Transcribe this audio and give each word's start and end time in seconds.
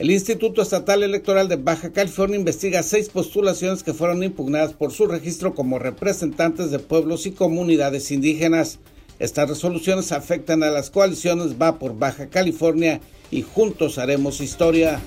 El 0.00 0.10
Instituto 0.10 0.62
Estatal 0.62 1.02
Electoral 1.02 1.46
de 1.48 1.56
Baja 1.56 1.92
California 1.92 2.38
investiga 2.38 2.82
seis 2.82 3.10
postulaciones 3.10 3.82
que 3.82 3.92
fueron 3.92 4.22
impugnadas 4.22 4.72
por 4.72 4.92
su 4.92 5.06
registro 5.06 5.54
como 5.54 5.78
representantes 5.78 6.70
de 6.70 6.78
pueblos 6.78 7.26
y 7.26 7.32
comunidades 7.32 8.10
indígenas. 8.10 8.78
Estas 9.18 9.50
resoluciones 9.50 10.12
afectan 10.12 10.62
a 10.62 10.70
las 10.70 10.88
coaliciones 10.88 11.60
Va 11.60 11.78
por 11.78 11.98
Baja 11.98 12.28
California 12.30 13.02
y 13.30 13.42
Juntos 13.42 13.98
Haremos 13.98 14.40
Historia. 14.40 15.02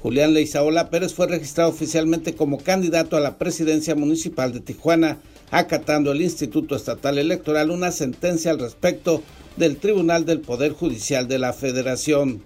Julián 0.00 0.32
Leizaola 0.32 0.88
Pérez 0.88 1.12
fue 1.12 1.26
registrado 1.26 1.68
oficialmente 1.68 2.34
como 2.34 2.56
candidato 2.56 3.18
a 3.18 3.20
la 3.20 3.36
presidencia 3.36 3.94
municipal 3.94 4.54
de 4.54 4.60
Tijuana, 4.60 5.18
acatando 5.50 6.12
el 6.12 6.22
Instituto 6.22 6.74
Estatal 6.74 7.18
Electoral 7.18 7.70
una 7.70 7.92
sentencia 7.92 8.52
al 8.52 8.58
respecto 8.58 9.22
del 9.56 9.76
Tribunal 9.76 10.24
del 10.24 10.40
Poder 10.40 10.72
Judicial 10.72 11.28
de 11.28 11.38
la 11.38 11.52
Federación. 11.52 12.42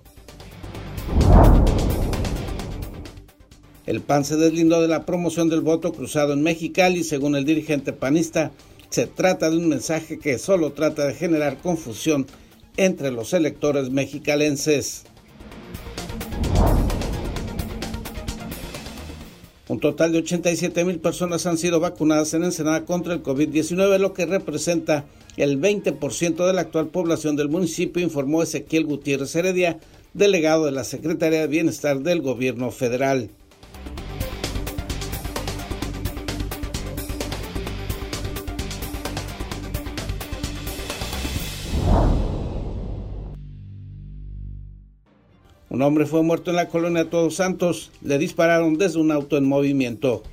El 3.87 4.03
PAN 4.03 4.27
se 4.27 4.37
deslindó 4.37 4.83
de 4.83 4.89
la 4.89 5.07
promoción 5.07 5.49
del 5.49 5.63
voto 5.63 5.93
cruzado 5.93 6.35
en 6.35 6.43
Mexicali, 6.43 7.05
según 7.05 7.37
el 7.37 7.47
dirigente 7.47 7.95
panista. 7.95 8.53
Se 8.91 9.07
trata 9.07 9.49
de 9.49 9.57
un 9.57 9.69
mensaje 9.69 10.19
que 10.19 10.39
solo 10.39 10.73
trata 10.73 11.07
de 11.07 11.15
generar 11.15 11.57
confusión 11.59 12.27
entre 12.77 13.11
los 13.11 13.33
electores 13.33 13.91
mexicalenses. 13.91 15.05
Un 19.69 19.81
total 19.81 20.13
de 20.13 20.19
87 20.21 20.83
mil 20.87 20.99
personas 20.99 21.45
han 21.45 21.59
sido 21.59 21.79
vacunadas 21.79 22.33
en 22.33 22.43
Ensenada 22.43 22.87
contra 22.87 23.13
el 23.13 23.23
COVID-19, 23.23 23.99
lo 23.99 24.15
que 24.15 24.25
representa 24.25 25.05
el 25.37 25.61
20% 25.61 26.47
de 26.47 26.53
la 26.55 26.63
actual 26.63 26.89
población 26.89 27.37
del 27.37 27.51
municipio, 27.51 28.03
informó 28.03 28.43
Ezequiel 28.43 28.87
Gutiérrez 28.87 29.35
Heredia, 29.37 29.79
delegado 30.15 30.65
de 30.65 30.73
la 30.73 30.85
Secretaría 30.85 31.41
de 31.41 31.49
Bienestar 31.49 32.01
del 32.01 32.23
Gobierno 32.23 32.71
Federal. 32.71 33.29
Un 45.79 45.83
hombre 45.83 46.07
fue 46.07 46.25
muerto 46.25 46.51
en 46.51 46.57
la 46.57 46.67
colonia 46.67 47.09
Todos 47.09 47.37
Santos. 47.37 47.93
Le 48.03 48.19
dispararon 48.19 48.79
desde 48.79 48.99
un 48.99 49.13
auto 49.13 49.37
en 49.37 49.45
movimiento. 49.45 50.25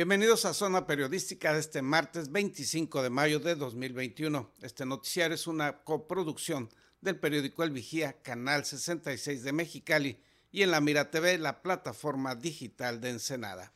Bienvenidos 0.00 0.46
a 0.46 0.54
Zona 0.54 0.86
Periodística 0.86 1.52
de 1.52 1.60
este 1.60 1.82
martes 1.82 2.32
25 2.32 3.02
de 3.02 3.10
mayo 3.10 3.38
de 3.38 3.54
2021. 3.54 4.50
Este 4.62 4.86
noticiario 4.86 5.34
es 5.34 5.46
una 5.46 5.84
coproducción 5.84 6.70
del 7.02 7.20
periódico 7.20 7.64
El 7.64 7.70
Vigía, 7.70 8.22
Canal 8.22 8.64
66 8.64 9.42
de 9.42 9.52
Mexicali 9.52 10.22
y 10.50 10.62
en 10.62 10.70
la 10.70 10.80
Mira 10.80 11.10
TV, 11.10 11.36
la 11.36 11.60
plataforma 11.60 12.34
digital 12.34 13.02
de 13.02 13.10
Ensenada. 13.10 13.74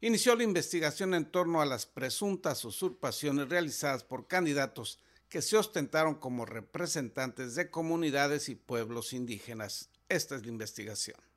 Inició 0.00 0.36
la 0.36 0.44
investigación 0.44 1.12
en 1.12 1.24
torno 1.24 1.60
a 1.60 1.66
las 1.66 1.86
presuntas 1.86 2.64
usurpaciones 2.64 3.48
realizadas 3.48 4.04
por 4.04 4.28
candidatos 4.28 5.00
que 5.28 5.42
se 5.42 5.56
ostentaron 5.56 6.14
como 6.14 6.46
representantes 6.46 7.56
de 7.56 7.68
comunidades 7.68 8.48
y 8.48 8.54
pueblos 8.54 9.12
indígenas. 9.12 9.90
Esta 10.08 10.36
es 10.36 10.42
la 10.42 10.52
investigación. 10.52 11.27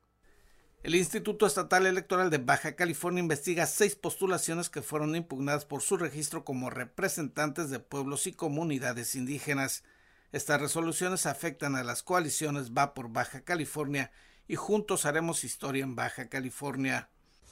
El 0.82 0.96
Instituto 0.96 1.46
Estatal 1.46 1.86
Electoral 1.86 2.28
de 2.28 2.38
Baja 2.38 2.74
California 2.74 3.20
investiga 3.20 3.66
seis 3.66 3.94
postulaciones 3.94 4.68
que 4.68 4.82
fueron 4.82 5.14
impugnadas 5.14 5.64
por 5.64 5.80
su 5.80 5.96
registro 5.96 6.44
como 6.44 6.70
representantes 6.70 7.70
de 7.70 7.78
pueblos 7.78 8.26
y 8.26 8.32
comunidades 8.32 9.14
indígenas. 9.14 9.84
Estas 10.32 10.60
resoluciones 10.60 11.26
afectan 11.26 11.76
a 11.76 11.84
las 11.84 12.02
coaliciones 12.02 12.72
Va 12.72 12.94
por 12.94 13.10
Baja 13.10 13.42
California 13.42 14.10
y 14.48 14.56
Juntos 14.56 15.06
Haremos 15.06 15.44
Historia 15.44 15.84
en 15.84 15.94
Baja 15.94 16.28
California. 16.28 17.08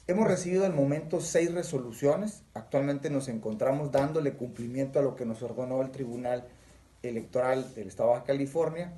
Hemos 0.07 0.27
recibido 0.27 0.65
al 0.65 0.73
momento 0.73 1.21
seis 1.21 1.53
resoluciones. 1.53 2.43
Actualmente 2.53 3.09
nos 3.09 3.29
encontramos 3.29 3.93
dándole 3.93 4.33
cumplimiento 4.33 4.99
a 4.99 5.03
lo 5.03 5.15
que 5.15 5.25
nos 5.25 5.41
ordenó 5.41 5.81
el 5.81 5.91
Tribunal 5.91 6.49
Electoral 7.01 7.73
del 7.75 7.87
Estado 7.87 8.09
de 8.09 8.15
Baja 8.15 8.25
California. 8.25 8.91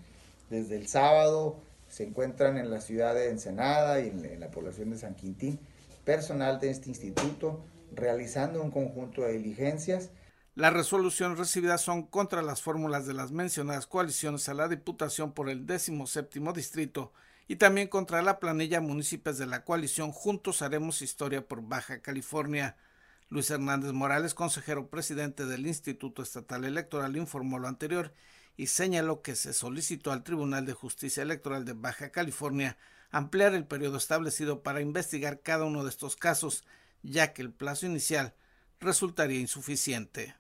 Desde 0.50 0.75
el 0.75 0.88
sábado 0.88 1.61
se 1.93 2.03
encuentran 2.03 2.57
en 2.57 2.71
la 2.71 2.81
ciudad 2.81 3.13
de 3.13 3.29
Ensenada 3.29 3.99
y 3.99 4.07
en 4.07 4.39
la 4.39 4.49
población 4.49 4.89
de 4.89 4.97
San 4.97 5.13
Quintín 5.13 5.59
personal 6.03 6.59
de 6.59 6.71
este 6.71 6.89
instituto 6.89 7.63
realizando 7.95 8.63
un 8.63 8.71
conjunto 8.71 9.21
de 9.21 9.33
diligencias. 9.33 10.09
Las 10.55 10.73
resoluciones 10.73 11.37
recibidas 11.37 11.81
son 11.81 12.01
contra 12.01 12.41
las 12.41 12.63
fórmulas 12.63 13.05
de 13.05 13.13
las 13.13 13.31
mencionadas 13.31 13.85
coaliciones 13.85 14.49
a 14.49 14.55
la 14.55 14.67
Diputación 14.67 15.33
por 15.33 15.51
el 15.51 15.67
17 15.67 16.39
Distrito 16.55 17.13
y 17.47 17.57
también 17.57 17.89
contra 17.89 18.23
la 18.23 18.39
planilla 18.39 18.81
municipios 18.81 19.37
de 19.37 19.45
la 19.45 19.63
coalición 19.63 20.11
Juntos 20.11 20.63
Haremos 20.63 21.03
Historia 21.03 21.47
por 21.47 21.61
Baja 21.61 22.01
California. 22.01 22.75
Luis 23.29 23.51
Hernández 23.51 23.93
Morales, 23.93 24.33
consejero 24.33 24.87
presidente 24.87 25.45
del 25.45 25.67
Instituto 25.67 26.23
Estatal 26.23 26.65
Electoral, 26.65 27.17
informó 27.17 27.59
lo 27.59 27.67
anterior 27.67 28.13
y 28.55 28.67
señaló 28.67 29.21
que 29.21 29.35
se 29.35 29.53
solicitó 29.53 30.11
al 30.11 30.23
Tribunal 30.23 30.65
de 30.65 30.73
Justicia 30.73 31.23
Electoral 31.23 31.65
de 31.65 31.73
Baja 31.73 32.11
California 32.11 32.77
ampliar 33.11 33.53
el 33.53 33.65
periodo 33.65 33.97
establecido 33.97 34.63
para 34.63 34.81
investigar 34.81 35.41
cada 35.41 35.65
uno 35.65 35.83
de 35.83 35.89
estos 35.89 36.15
casos, 36.15 36.65
ya 37.03 37.33
que 37.33 37.41
el 37.41 37.51
plazo 37.51 37.85
inicial 37.85 38.33
resultaría 38.79 39.39
insuficiente. 39.39 40.35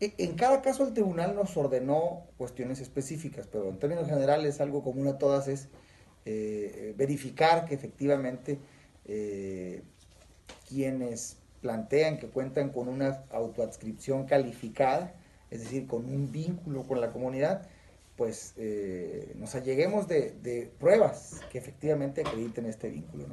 E, 0.00 0.14
en 0.18 0.34
cada 0.34 0.62
caso 0.62 0.86
el 0.86 0.94
tribunal 0.94 1.34
nos 1.34 1.56
ordenó 1.56 2.26
cuestiones 2.36 2.80
específicas, 2.80 3.46
pero 3.46 3.68
en 3.68 3.78
términos 3.78 4.06
generales 4.06 4.60
algo 4.60 4.82
común 4.82 5.08
a 5.08 5.18
todas 5.18 5.48
es 5.48 5.68
eh, 6.24 6.94
verificar 6.96 7.66
que 7.66 7.74
efectivamente 7.74 8.58
eh, 9.06 9.82
quienes 10.68 11.38
plantean 11.60 12.18
que 12.18 12.28
cuentan 12.28 12.70
con 12.70 12.88
una 12.88 13.24
autoadscripción 13.30 14.26
calificada 14.26 15.14
es 15.50 15.62
decir, 15.62 15.86
con 15.86 16.04
un 16.04 16.30
vínculo 16.30 16.84
con 16.84 17.00
la 17.00 17.12
comunidad, 17.12 17.68
pues 18.16 18.52
eh, 18.58 19.32
nos 19.36 19.54
alleguemos 19.54 20.06
de, 20.06 20.70
pruebas 20.78 21.40
que 21.50 21.58
efectivamente 21.58 22.20
acrediten 22.20 22.66
este 22.66 22.90
vínculo. 22.90 23.26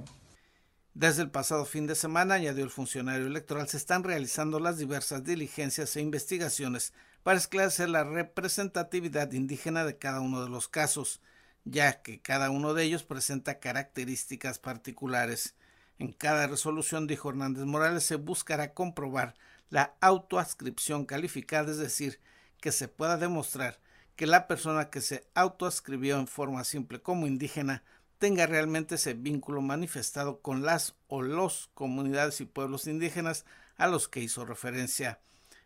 Desde 0.94 1.22
el 1.22 1.30
pasado 1.30 1.66
fin 1.66 1.86
de 1.86 1.94
semana, 1.94 2.36
añadió 2.36 2.64
el 2.64 2.72
funcionario 2.72 3.28
electoral, 3.28 3.68
se 3.68 3.78
están 3.78 4.04
realizando 4.04 4.60
las 4.60 4.78
diversas 4.78 5.24
diligencias 5.24 5.96
e 5.96 6.02
investigaciones 6.02 6.94
para 7.22 7.38
esclarecer 7.38 7.90
la 7.90 8.04
representatividad 8.04 9.32
indígena 9.34 9.86
de 9.86 9.98
cada 9.98 10.22
uno 10.22 10.42
de 10.42 10.50
los 10.50 10.70
casos, 10.70 11.22
ya 11.66 12.02
que 12.02 12.22
cada 12.22 12.50
uno 12.50 12.74
de 12.74 12.84
ellos 12.84 13.04
presenta 13.04 13.60
características 13.60 14.58
particulares. 14.58 15.54
En 16.00 16.14
cada 16.14 16.48
resolución, 16.48 17.08
dijo 17.08 17.30
Hernández 17.30 17.66
Morales, 17.66 18.04
se 18.06 18.16
buscará 18.16 18.74
comprobar 18.74 19.36
la 19.70 19.96
autoascripción 20.02 21.06
calificada, 21.06 21.72
es 21.72 21.78
decir, 21.78 22.20
que 22.62 22.72
se 22.72 22.88
pueda 22.88 23.18
demostrar 23.18 23.80
que 24.16 24.26
la 24.26 24.48
persona 24.48 24.90
que 24.90 25.02
se 25.02 25.28
autoascribió 25.36 26.18
en 26.18 26.28
forma 26.28 26.64
simple 26.64 27.02
como 27.02 27.28
indígena 27.28 27.84
tenga 28.18 28.48
realmente 28.48 28.96
ese 28.96 29.14
vínculo 29.14 29.62
manifestado 29.62 30.42
con 30.42 30.64
las 30.64 30.96
o 31.08 31.22
los 31.22 31.70
comunidades 31.74 32.42
y 32.42 32.46
pueblos 32.46 32.88
indígenas 32.88 33.46
a 33.76 33.88
los 33.88 34.08
que 34.08 34.22
hizo 34.22 34.44
referencia. 34.44 35.20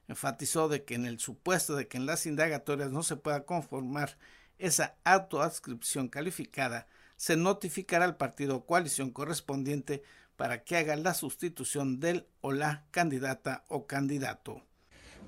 Enfatizó 0.08 0.68
de 0.68 0.84
que 0.84 0.96
en 0.96 1.06
el 1.06 1.20
supuesto 1.20 1.76
de 1.76 1.88
que 1.88 1.98
en 1.98 2.06
las 2.06 2.26
indagatorias 2.26 2.92
no 2.92 3.04
se 3.04 3.16
pueda 3.16 3.46
conformar 3.46 4.18
esa 4.62 4.96
autoascripción 5.04 6.08
calificada, 6.08 6.88
se 7.18 7.36
notificará 7.36 8.06
al 8.06 8.18
partido 8.18 8.56
o 8.56 8.66
coalición 8.66 9.12
correspondiente 9.12 10.04
para 10.38 10.64
que 10.64 10.78
haga 10.78 10.96
la 10.96 11.14
sustitución 11.14 12.00
del 12.00 12.26
o 12.42 12.52
la 12.52 12.86
candidata 12.92 13.64
o 13.68 13.86
candidato. 13.86 14.64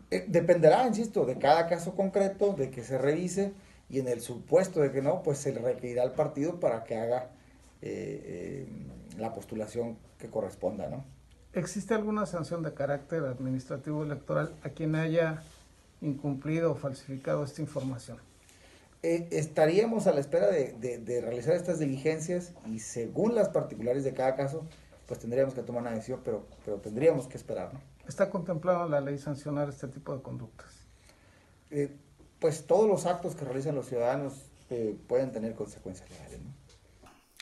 Eh, 0.09 0.25
dependerá, 0.27 0.87
insisto, 0.87 1.25
de 1.25 1.37
cada 1.37 1.67
caso 1.67 1.95
concreto, 1.95 2.53
de 2.53 2.69
que 2.69 2.83
se 2.83 2.97
revise 2.97 3.53
y 3.89 3.99
en 3.99 4.07
el 4.07 4.21
supuesto 4.21 4.79
de 4.79 4.91
que 4.91 5.01
no, 5.01 5.21
pues 5.21 5.37
se 5.37 5.53
le 5.53 5.59
requerirá 5.59 6.03
al 6.03 6.13
partido 6.13 6.59
para 6.59 6.83
que 6.83 6.95
haga 6.97 7.29
eh, 7.81 8.65
eh, 8.65 8.67
la 9.17 9.33
postulación 9.33 9.97
que 10.17 10.29
corresponda, 10.29 10.89
¿no? 10.89 11.05
¿Existe 11.53 11.93
alguna 11.93 12.25
sanción 12.25 12.63
de 12.63 12.73
carácter 12.73 13.23
administrativo 13.25 14.03
electoral 14.03 14.55
a 14.63 14.69
quien 14.69 14.95
haya 14.95 15.43
incumplido 16.01 16.71
o 16.71 16.75
falsificado 16.75 17.43
esta 17.43 17.61
información? 17.61 18.17
Eh, 19.03 19.27
estaríamos 19.31 20.07
a 20.07 20.13
la 20.13 20.21
espera 20.21 20.47
de, 20.47 20.73
de, 20.97 21.21
realizar 21.21 21.53
estas 21.55 21.77
diligencias 21.77 22.53
y 22.65 22.79
según 22.79 23.35
las 23.35 23.49
particulares 23.49 24.05
de 24.05 24.13
cada 24.13 24.35
caso, 24.37 24.65
pues 25.07 25.19
tendríamos 25.19 25.53
que 25.53 25.61
tomar 25.61 25.81
una 25.81 25.91
decisión, 25.91 26.21
pero, 26.23 26.47
pero 26.63 26.77
tendríamos 26.77 27.27
que 27.27 27.35
esperar. 27.35 27.73
¿no? 27.73 27.81
¿Está 28.07 28.29
contemplado 28.29 28.85
en 28.85 28.91
la 28.91 29.01
ley 29.01 29.17
sancionar 29.17 29.67
este 29.67 29.89
tipo 29.89 30.15
de 30.15 30.21
conductas? 30.21 30.71
Eh, 31.69 31.93
pues 32.39 32.65
todos 32.65 32.87
los 32.87 33.05
actos 33.05 33.35
que 33.35 33.43
realizan 33.43 33.75
los 33.75 33.87
ciudadanos 33.87 34.33
eh, 34.69 34.97
pueden 35.07 35.33
tener 35.33 35.53
consecuencias 35.53 36.09
legales. 36.09 36.39
¿no? 36.41 36.53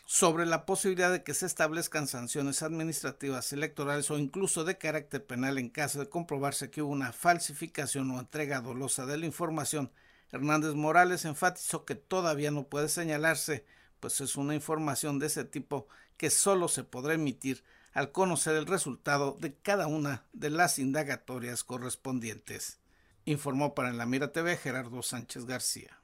Sobre 0.07 0.47
la 0.47 0.65
posibilidad 0.65 1.11
de 1.11 1.23
que 1.23 1.35
se 1.35 1.45
establezcan 1.45 2.07
sanciones 2.07 2.63
administrativas 2.63 3.53
electorales 3.53 4.09
o 4.09 4.17
incluso 4.17 4.63
de 4.63 4.79
carácter 4.79 5.23
penal 5.23 5.59
en 5.59 5.69
caso 5.69 5.99
de 5.99 6.09
comprobarse 6.09 6.71
que 6.71 6.81
hubo 6.81 6.91
una 6.91 7.13
falsificación 7.13 8.09
o 8.09 8.19
entrega 8.19 8.61
dolosa 8.61 9.05
de 9.05 9.17
la 9.17 9.27
información, 9.27 9.91
Hernández 10.31 10.75
Morales 10.75 11.25
enfatizó 11.25 11.86
que 11.86 11.95
todavía 11.95 12.51
no 12.51 12.68
puede 12.68 12.89
señalarse, 12.89 13.66
pues 14.00 14.22
es 14.22 14.36
una 14.36 14.56
información 14.56 15.19
de 15.19 15.28
ese 15.28 15.44
tipo 15.44 15.88
que 16.18 16.30
solo 16.30 16.68
se 16.68 16.83
podrá 16.83 17.13
emitir 17.13 17.63
al 17.94 18.12
conocer 18.12 18.56
el 18.56 18.66
resultado 18.66 19.38
de 19.39 19.56
cada 19.56 19.88
una 19.88 20.25
de 20.33 20.50
las 20.50 20.80
indagatorias 20.80 21.63
correspondientes. 21.63 22.80
Informó 23.25 23.75
para 23.75 23.92
la 23.92 24.06
Mira 24.06 24.31
TV 24.31 24.57
Gerardo 24.57 25.01
Sánchez 25.04 25.45
García. 25.45 25.98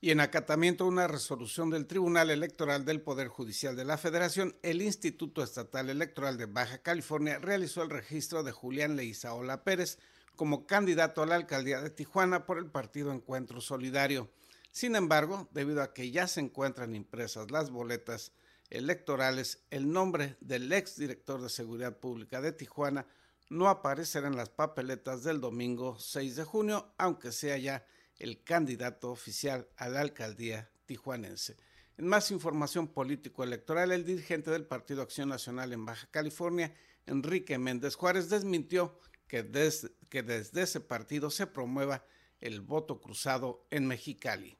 Y 0.00 0.10
en 0.10 0.20
acatamiento 0.20 0.84
a 0.84 0.88
una 0.88 1.08
resolución 1.08 1.70
del 1.70 1.86
Tribunal 1.86 2.30
Electoral 2.30 2.84
del 2.84 3.00
Poder 3.00 3.28
Judicial 3.28 3.74
de 3.74 3.86
la 3.86 3.96
Federación, 3.96 4.54
el 4.62 4.82
Instituto 4.82 5.42
Estatal 5.42 5.88
Electoral 5.88 6.36
de 6.36 6.46
Baja 6.46 6.78
California 6.78 7.38
realizó 7.38 7.82
el 7.82 7.90
registro 7.90 8.42
de 8.42 8.52
Julián 8.52 8.96
Leizaola 8.96 9.64
Pérez 9.64 9.98
como 10.36 10.66
candidato 10.66 11.22
a 11.22 11.26
la 11.26 11.36
alcaldía 11.36 11.80
de 11.80 11.90
Tijuana 11.90 12.46
por 12.46 12.58
el 12.58 12.66
partido 12.66 13.12
Encuentro 13.12 13.60
Solidario. 13.60 14.30
Sin 14.70 14.96
embargo, 14.96 15.48
debido 15.52 15.82
a 15.82 15.92
que 15.92 16.10
ya 16.10 16.26
se 16.26 16.40
encuentran 16.40 16.94
impresas 16.94 17.50
las 17.50 17.70
boletas 17.70 18.32
electorales, 18.70 19.64
el 19.70 19.92
nombre 19.92 20.36
del 20.40 20.72
ex 20.72 20.96
director 20.96 21.40
de 21.40 21.48
Seguridad 21.48 21.98
Pública 21.98 22.40
de 22.40 22.52
Tijuana 22.52 23.06
no 23.50 23.68
aparecerá 23.68 24.26
en 24.26 24.36
las 24.36 24.50
papeletas 24.50 25.22
del 25.22 25.40
domingo 25.40 25.98
6 25.98 26.36
de 26.36 26.44
junio, 26.44 26.92
aunque 26.98 27.30
sea 27.30 27.56
ya 27.56 27.86
el 28.18 28.42
candidato 28.42 29.10
oficial 29.10 29.68
a 29.76 29.88
la 29.88 30.00
alcaldía 30.00 30.70
tijuanense. 30.86 31.56
En 31.96 32.06
más 32.08 32.30
información 32.30 32.88
político-electoral, 32.88 33.92
el 33.92 34.04
dirigente 34.04 34.50
del 34.50 34.66
Partido 34.66 35.02
Acción 35.02 35.28
Nacional 35.28 35.72
en 35.72 35.84
Baja 35.84 36.08
California, 36.10 36.74
Enrique 37.06 37.58
Méndez 37.58 37.94
Juárez, 37.94 38.28
desmintió 38.28 38.98
que 39.28 39.42
desde, 39.42 39.90
que 40.14 40.22
desde 40.22 40.62
ese 40.62 40.78
partido 40.78 41.28
se 41.28 41.48
promueva 41.48 42.04
el 42.40 42.60
voto 42.60 43.00
cruzado 43.00 43.66
en 43.72 43.88
Mexicali. 43.88 44.56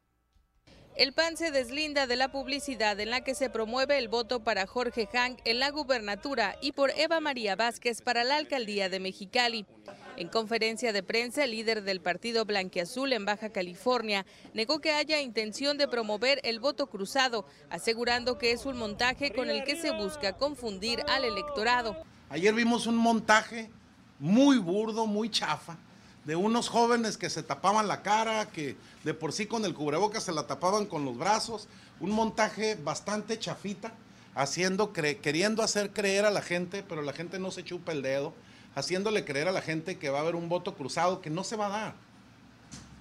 El 0.97 1.12
PAN 1.12 1.37
se 1.37 1.53
deslinda 1.53 2.09
de 2.09 2.17
la 2.17 2.33
publicidad 2.33 2.99
en 2.99 3.11
la 3.11 3.23
que 3.23 3.37
se 3.37 3.51
promueve 3.51 3.97
el 3.99 4.09
voto 4.09 4.43
para 4.43 4.67
Jorge 4.67 5.06
Hank 5.06 5.39
en 5.45 5.61
la 5.61 5.71
gubernatura 5.71 6.56
y 6.61 6.73
por 6.73 6.91
Eva 6.97 7.21
María 7.21 7.55
Vázquez 7.55 8.03
para 8.03 8.25
la 8.25 8.35
alcaldía 8.35 8.89
de 8.89 8.99
Mexicali. 8.99 9.65
En 10.17 10.27
conferencia 10.27 10.93
de 10.93 11.05
prensa, 11.05 11.45
el 11.45 11.53
líder 11.53 11.85
del 11.85 12.00
partido 12.00 12.45
Blanquiazul 12.45 13.12
en 13.12 13.25
Baja 13.25 13.50
California 13.50 14.27
negó 14.55 14.81
que 14.81 14.91
haya 14.91 15.21
intención 15.21 15.79
de 15.79 15.87
promover 15.87 16.41
el 16.43 16.59
voto 16.59 16.89
cruzado, 16.89 17.47
asegurando 17.71 18.39
que 18.39 18.50
es 18.50 18.67
un 18.67 18.77
montaje 18.77 19.33
con 19.33 19.50
el 19.50 19.62
que 19.62 19.77
se 19.77 19.93
busca 19.93 20.37
confundir 20.37 21.05
al 21.07 21.25
electorado. 21.25 21.97
Ayer 22.29 22.53
vimos 22.53 22.89
un 22.89 22.97
montaje 22.97 23.71
muy 24.19 24.58
burdo, 24.58 25.06
muy 25.06 25.31
chafa, 25.31 25.76
de 26.25 26.37
unos 26.37 26.69
jóvenes 26.69 27.19
que 27.19 27.31
se 27.31 27.43
tapaban 27.43 27.88
la 27.88 28.02
cara, 28.02 28.46
que 28.46 28.76
de 29.05 29.14
por 29.14 29.32
sí 29.32 29.46
con 29.46 29.64
el 29.64 29.75
cubrebocas 29.75 30.25
se 30.25 30.32
la 30.32 30.46
tapaban 30.46 30.87
con 30.87 31.05
los 31.05 31.19
brazos, 31.19 31.69
un 32.00 32.11
montaje 32.11 32.76
bastante 32.76 33.38
chafita, 33.38 33.93
haciendo 34.34 34.93
queriendo 34.93 35.62
hacer 35.62 35.93
creer 35.93 36.25
a 36.25 36.31
la 36.31 36.43
gente, 36.43 36.82
pero 36.82 37.02
la 37.02 37.12
gente 37.12 37.38
no 37.38 37.50
se 37.50 37.64
chupa 37.64 37.93
el 37.93 38.02
dedo, 38.02 38.32
haciéndole 38.75 39.25
creer 39.25 39.49
a 39.49 39.52
la 39.52 39.61
gente 39.61 39.99
que 39.99 40.11
va 40.11 40.19
a 40.19 40.22
haber 40.22 40.34
un 40.34 40.49
voto 40.49 40.75
cruzado 40.75 41.20
que 41.20 41.31
no 41.31 41.44
se 41.44 41.56
va 41.56 41.66
a 41.66 41.81
dar. 41.81 41.94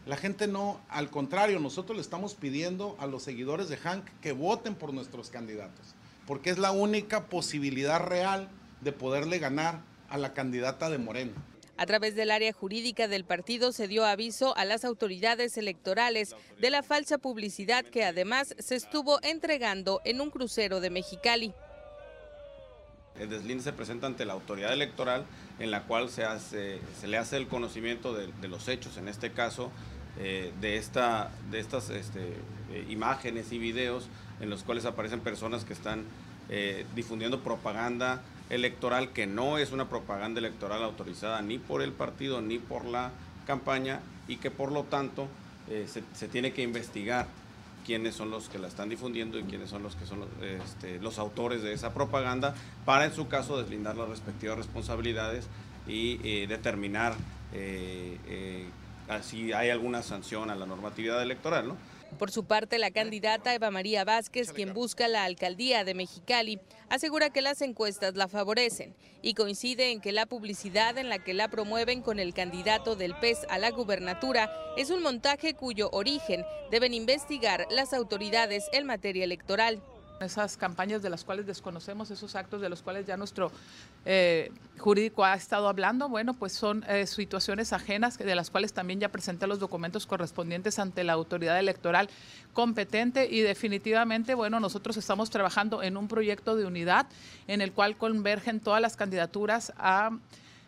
La 0.06 0.18
gente 0.18 0.48
no, 0.48 0.81
al 0.89 1.10
contrario, 1.10 1.60
nosotros 1.60 1.95
le 1.95 2.01
estamos 2.01 2.36
pidiendo 2.36 2.98
a 3.00 3.07
los 3.07 3.24
seguidores 3.24 3.69
de 3.69 3.77
Hank 3.77 4.06
que 4.21 4.33
voten 4.33 4.75
por 4.75 4.94
nuestros 4.94 5.30
candidatos, 5.30 5.95
porque 6.27 6.50
es 6.50 6.57
la 6.57 6.71
única 6.71 7.27
posibilidad 7.27 8.01
real 8.01 8.50
de 8.81 8.92
poderle 8.92 9.39
ganar 9.39 9.81
a 10.13 10.18
la 10.19 10.33
candidata 10.33 10.92
de 10.92 11.00
Moreno. 11.00 11.33
A 11.75 11.88
través 11.88 12.15
del 12.15 12.30
área 12.30 12.54
jurídica 12.54 13.07
del 13.07 13.25
partido 13.25 13.71
se 13.71 13.88
dio 13.88 14.06
aviso 14.06 14.56
a 14.56 14.63
las 14.63 14.86
autoridades 14.86 15.57
electorales 15.57 16.36
de 16.62 16.69
la 16.69 16.83
falsa 16.83 17.18
publicidad 17.18 17.83
que 17.83 18.06
además 18.06 18.56
se 18.60 18.75
estuvo 18.75 19.19
entregando 19.24 20.01
en 20.06 20.21
un 20.21 20.30
crucero 20.30 20.81
de 20.81 20.92
Mexicali. 20.92 21.51
El 23.19 23.31
deslinde 23.31 23.63
se 23.63 23.74
presenta 23.74 24.06
ante 24.06 24.24
la 24.25 24.33
autoridad 24.33 24.71
electoral 24.71 25.25
en 25.57 25.71
la 25.71 25.83
cual 25.88 26.10
se, 26.12 26.25
hace, 26.25 26.80
se 27.01 27.07
le 27.07 27.18
hace 27.18 27.38
el 27.38 27.48
conocimiento 27.48 28.13
de, 28.13 28.48
los 28.48 28.68
hechos, 28.68 28.98
en 28.98 29.07
este 29.07 29.31
caso 29.31 29.71
eh, 30.19 30.54
de, 30.62 30.77
esta, 30.77 31.31
de 31.50 31.60
estas 31.60 31.89
este, 31.89 32.21
eh, 32.71 32.86
imágenes 32.88 33.51
y 33.51 33.57
videos 33.57 34.10
en 34.39 34.51
los 34.51 34.62
cuales 34.62 34.86
aparecen 34.86 35.21
personas 35.21 35.65
que 35.65 35.74
están 35.74 36.06
eh, 36.50 36.86
difundiendo 36.95 37.42
propaganda 37.42 38.21
electoral 38.54 39.12
que 39.12 39.28
no 39.28 39.58
es 39.58 39.72
una 39.72 39.90
propaganda 39.90 40.40
electoral 40.40 40.84
autorizada 40.84 41.42
ni 41.42 41.58
por 41.58 41.82
el 41.82 41.92
partido 41.92 42.42
ni 42.42 42.60
por 42.60 42.86
la 42.86 43.12
campaña 43.48 44.00
y 44.28 44.38
que 44.38 44.52
por 44.52 44.72
lo 44.72 44.84
tanto 44.84 45.28
eh, 45.70 45.88
se, 45.88 46.28
tiene 46.28 46.54
que 46.54 46.62
investigar 46.62 47.28
quiénes 47.86 48.16
son 48.16 48.30
los 48.30 48.48
que 48.50 48.60
la 48.60 48.68
están 48.68 48.90
difundiendo 48.90 49.38
y 49.38 49.44
quiénes 49.44 49.70
son 49.70 49.84
los 49.84 49.96
que 49.96 50.06
son 50.06 50.22
los, 50.22 50.30
este, 50.42 51.00
autores 51.20 51.62
de 51.62 51.74
esa 51.74 51.94
propaganda 51.94 52.56
para 52.86 53.06
en 53.06 53.14
su 53.14 53.28
caso 53.28 53.58
deslindar 53.58 53.98
las 53.98 54.08
respectivas 54.08 54.58
responsabilidades 54.58 55.48
y 55.88 56.20
eh, 56.24 56.48
determinar 56.48 57.14
eh, 57.54 58.68
si 59.22 59.52
hay 59.52 59.70
alguna 59.70 60.01
sanción 60.01 60.50
a 60.50 60.56
la 60.56 60.66
normatividad 60.66 61.22
electoral, 61.22 61.68
¿no? 61.68 61.77
Por 62.17 62.32
su 62.32 62.46
parte, 62.46 62.77
la 62.77 62.91
candidata 62.91 63.53
Eva 63.53 63.72
María 63.72 64.05
Vázquez, 64.05 64.53
quien 64.53 64.74
busca 64.74 65.08
la 65.08 65.24
alcaldía 65.24 65.84
de 65.84 65.93
Mexicali, 65.93 66.60
asegura 66.89 67.32
que 67.32 67.41
las 67.41 67.62
encuestas 67.62 68.15
la 68.15 68.27
favorecen 68.27 68.96
y 69.22 69.34
coincide 69.34 69.91
en 69.91 70.00
que 70.00 70.12
la 70.12 70.25
publicidad 70.25 70.98
en 70.98 71.10
la 71.10 71.24
que 71.24 71.34
la 71.34 71.50
promueven 71.50 72.01
con 72.01 72.20
el 72.20 72.34
candidato 72.34 72.96
del 72.96 73.15
PES 73.15 73.46
a 73.50 73.58
la 73.58 73.72
gubernatura 73.72 74.51
es 74.77 74.89
un 74.89 75.01
montaje 75.01 75.53
cuyo 75.53 75.89
origen 75.91 76.46
deben 76.72 76.93
investigar 76.93 77.67
las 77.72 77.93
autoridades 77.93 78.65
en 78.74 78.86
materia 78.86 79.24
electoral 79.24 79.82
esas 80.24 80.58
campañas 80.58 81.01
de 81.01 81.10
las 81.10 81.24
cuales 81.24 81.46
desconocemos, 81.46 82.10
esos 82.12 82.36
actos 82.36 82.62
de 82.62 82.70
los 82.70 82.82
cuales 82.82 83.06
ya 83.06 83.18
nuestro 83.18 83.51
eh, 84.06 84.51
jurídico 84.80 85.24
ha 85.24 85.36
estado 85.36 85.68
hablando, 85.68 86.10
bueno, 86.10 86.34
pues 86.34 86.53
son 86.53 86.84
eh, 86.88 87.06
situaciones 87.06 87.74
ajenas 87.74 88.18
de 88.18 88.36
las 88.36 88.50
cuales 88.50 88.74
también 88.74 89.00
ya 89.00 89.10
presenté 89.10 89.48
los 89.48 89.60
documentos 89.60 90.06
correspondientes 90.06 90.80
ante 90.80 91.03
la 91.03 91.13
autoridad 91.13 91.60
electoral 91.60 92.10
competente 92.53 93.27
y 93.30 93.42
definitivamente, 93.42 94.34
bueno, 94.34 94.60
nosotros 94.60 94.98
estamos 94.98 95.30
trabajando 95.30 95.84
en 95.84 95.98
un 95.98 96.08
proyecto 96.08 96.56
de 96.56 96.65
unidad 96.65 97.08
en 97.48 97.62
el 97.62 97.72
cual 97.72 97.98
convergen 97.98 98.60
todas 98.60 98.82
las 98.82 98.96
candidaturas 98.96 99.74
a 99.77 100.12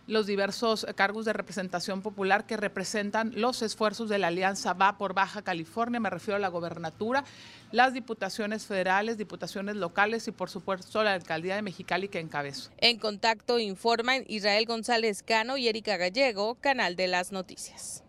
los 0.07 0.27
diversos 0.27 0.85
cargos 0.95 1.25
de 1.25 1.33
representación 1.33 2.01
popular 2.01 2.45
que 2.45 2.57
representan 2.57 3.31
los 3.35 3.61
esfuerzos 3.61 4.09
de 4.09 4.19
la 4.19 4.27
Alianza 4.27 4.73
Va 4.73 4.97
por 4.97 5.13
Baja 5.13 5.41
California, 5.41 5.99
me 5.99 6.09
refiero 6.09 6.35
a 6.35 6.39
la 6.39 6.47
gobernatura, 6.49 7.23
las 7.71 7.93
diputaciones 7.93 8.65
federales, 8.65 9.17
diputaciones 9.17 9.75
locales 9.75 10.27
y 10.27 10.31
por 10.31 10.49
supuesto 10.49 11.03
la 11.03 11.13
alcaldía 11.13 11.55
de 11.55 11.61
Mexicali 11.61 12.07
que 12.07 12.19
encabezo. 12.19 12.71
En 12.77 12.99
contacto 12.99 13.59
informan 13.59 14.23
Israel 14.27 14.65
González 14.65 15.23
Cano 15.23 15.57
y 15.57 15.67
Erika 15.67 15.97
Gallego, 15.97 16.55
Canal 16.55 16.95
de 16.95 17.07
las 17.07 17.31
Noticias. 17.31 18.03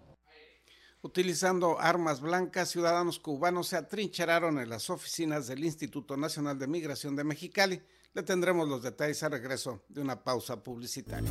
Utilizando 1.03 1.79
armas 1.79 2.21
blancas, 2.21 2.71
ciudadanos 2.71 3.21
cubanos 3.21 3.69
se 3.69 3.77
atrincheraron 3.77 4.59
en 4.59 4.69
las 4.69 4.91
oficinas 4.91 5.47
del 5.47 5.65
Instituto 5.65 6.17
Nacional 6.17 6.59
de 6.59 6.67
Migración 6.67 7.15
de 7.15 7.23
Mexicali. 7.23 7.81
Le 8.17 8.23
tendremos 8.23 8.67
los 8.67 8.83
detalles 8.83 9.23
a 9.25 9.29
regreso 9.29 9.83
de 9.91 10.01
una 10.01 10.25
pausa 10.25 10.57
publicitaria. 10.57 11.31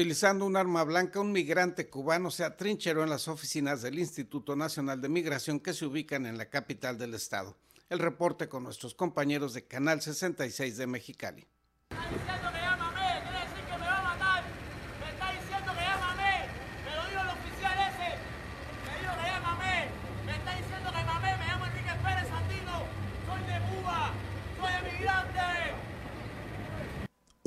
Utilizando 0.00 0.46
un 0.46 0.56
arma 0.56 0.82
blanca, 0.82 1.20
un 1.20 1.30
migrante 1.30 1.90
cubano 1.90 2.30
se 2.30 2.42
atrincheró 2.42 3.02
en 3.02 3.10
las 3.10 3.28
oficinas 3.28 3.82
del 3.82 3.98
Instituto 3.98 4.56
Nacional 4.56 4.98
de 4.98 5.10
Migración 5.10 5.60
que 5.60 5.74
se 5.74 5.84
ubican 5.84 6.24
en 6.24 6.38
la 6.38 6.46
capital 6.46 6.96
del 6.96 7.12
estado. 7.12 7.54
El 7.90 7.98
reporte 7.98 8.48
con 8.48 8.64
nuestros 8.64 8.94
compañeros 8.94 9.52
de 9.52 9.66
Canal 9.66 10.00
66 10.00 10.78
de 10.78 10.86
Mexicali. 10.86 11.46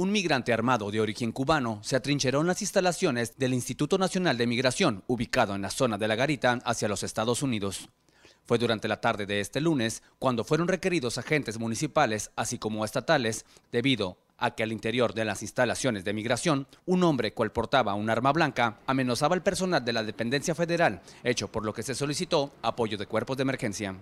Un 0.04 0.12
migrante 0.12 0.52
armado 0.52 0.92
de 0.92 1.00
origen 1.00 1.32
cubano 1.32 1.80
se 1.82 1.96
atrincheró 1.96 2.42
en 2.42 2.48
las 2.48 2.62
instalaciones 2.62 3.38
del 3.38 3.54
Instituto 3.54 3.98
Nacional 3.98 4.38
de 4.38 4.48
Migración, 4.48 5.02
ubicado 5.08 5.56
en 5.56 5.62
la 5.62 5.70
zona 5.70 5.98
de 5.98 6.10
la 6.10 6.18
Garita, 6.18 6.60
hacia 6.66 6.90
los 6.90 7.04
Estados 7.04 7.42
Unidos. 7.42 7.88
Fue 8.46 8.58
durante 8.58 8.90
la 8.90 9.00
tarde 9.00 9.26
de 9.26 9.40
este 9.40 9.62
lunes 9.62 10.04
cuando 10.20 10.44
fueron 10.44 10.68
requeridos 10.68 11.18
agentes 11.18 11.58
municipales, 11.58 12.32
así 12.36 12.58
como 12.60 12.84
estatales, 12.84 13.46
debido 13.72 14.18
a 14.38 14.56
que 14.56 14.64
al 14.64 14.74
interior 14.74 15.14
de 15.14 15.24
las 15.24 15.42
instalaciones 15.42 16.04
de 16.04 16.12
migración, 16.12 16.68
un 16.86 17.02
hombre 17.06 17.34
cual 17.34 17.54
portaba 17.54 17.94
un 17.94 18.10
arma 18.10 18.34
blanca 18.34 18.80
amenazaba 18.86 19.36
al 19.36 19.42
personal 19.42 19.86
de 19.86 19.94
la 19.94 20.04
dependencia 20.04 20.54
federal, 20.54 21.02
hecho 21.24 21.50
por 21.50 21.64
lo 21.64 21.74
que 21.74 21.82
se 21.82 21.96
solicitó 21.96 22.52
apoyo 22.62 22.98
de 22.98 23.08
cuerpos 23.08 23.38
de 23.38 23.44
emergencia. 23.44 23.96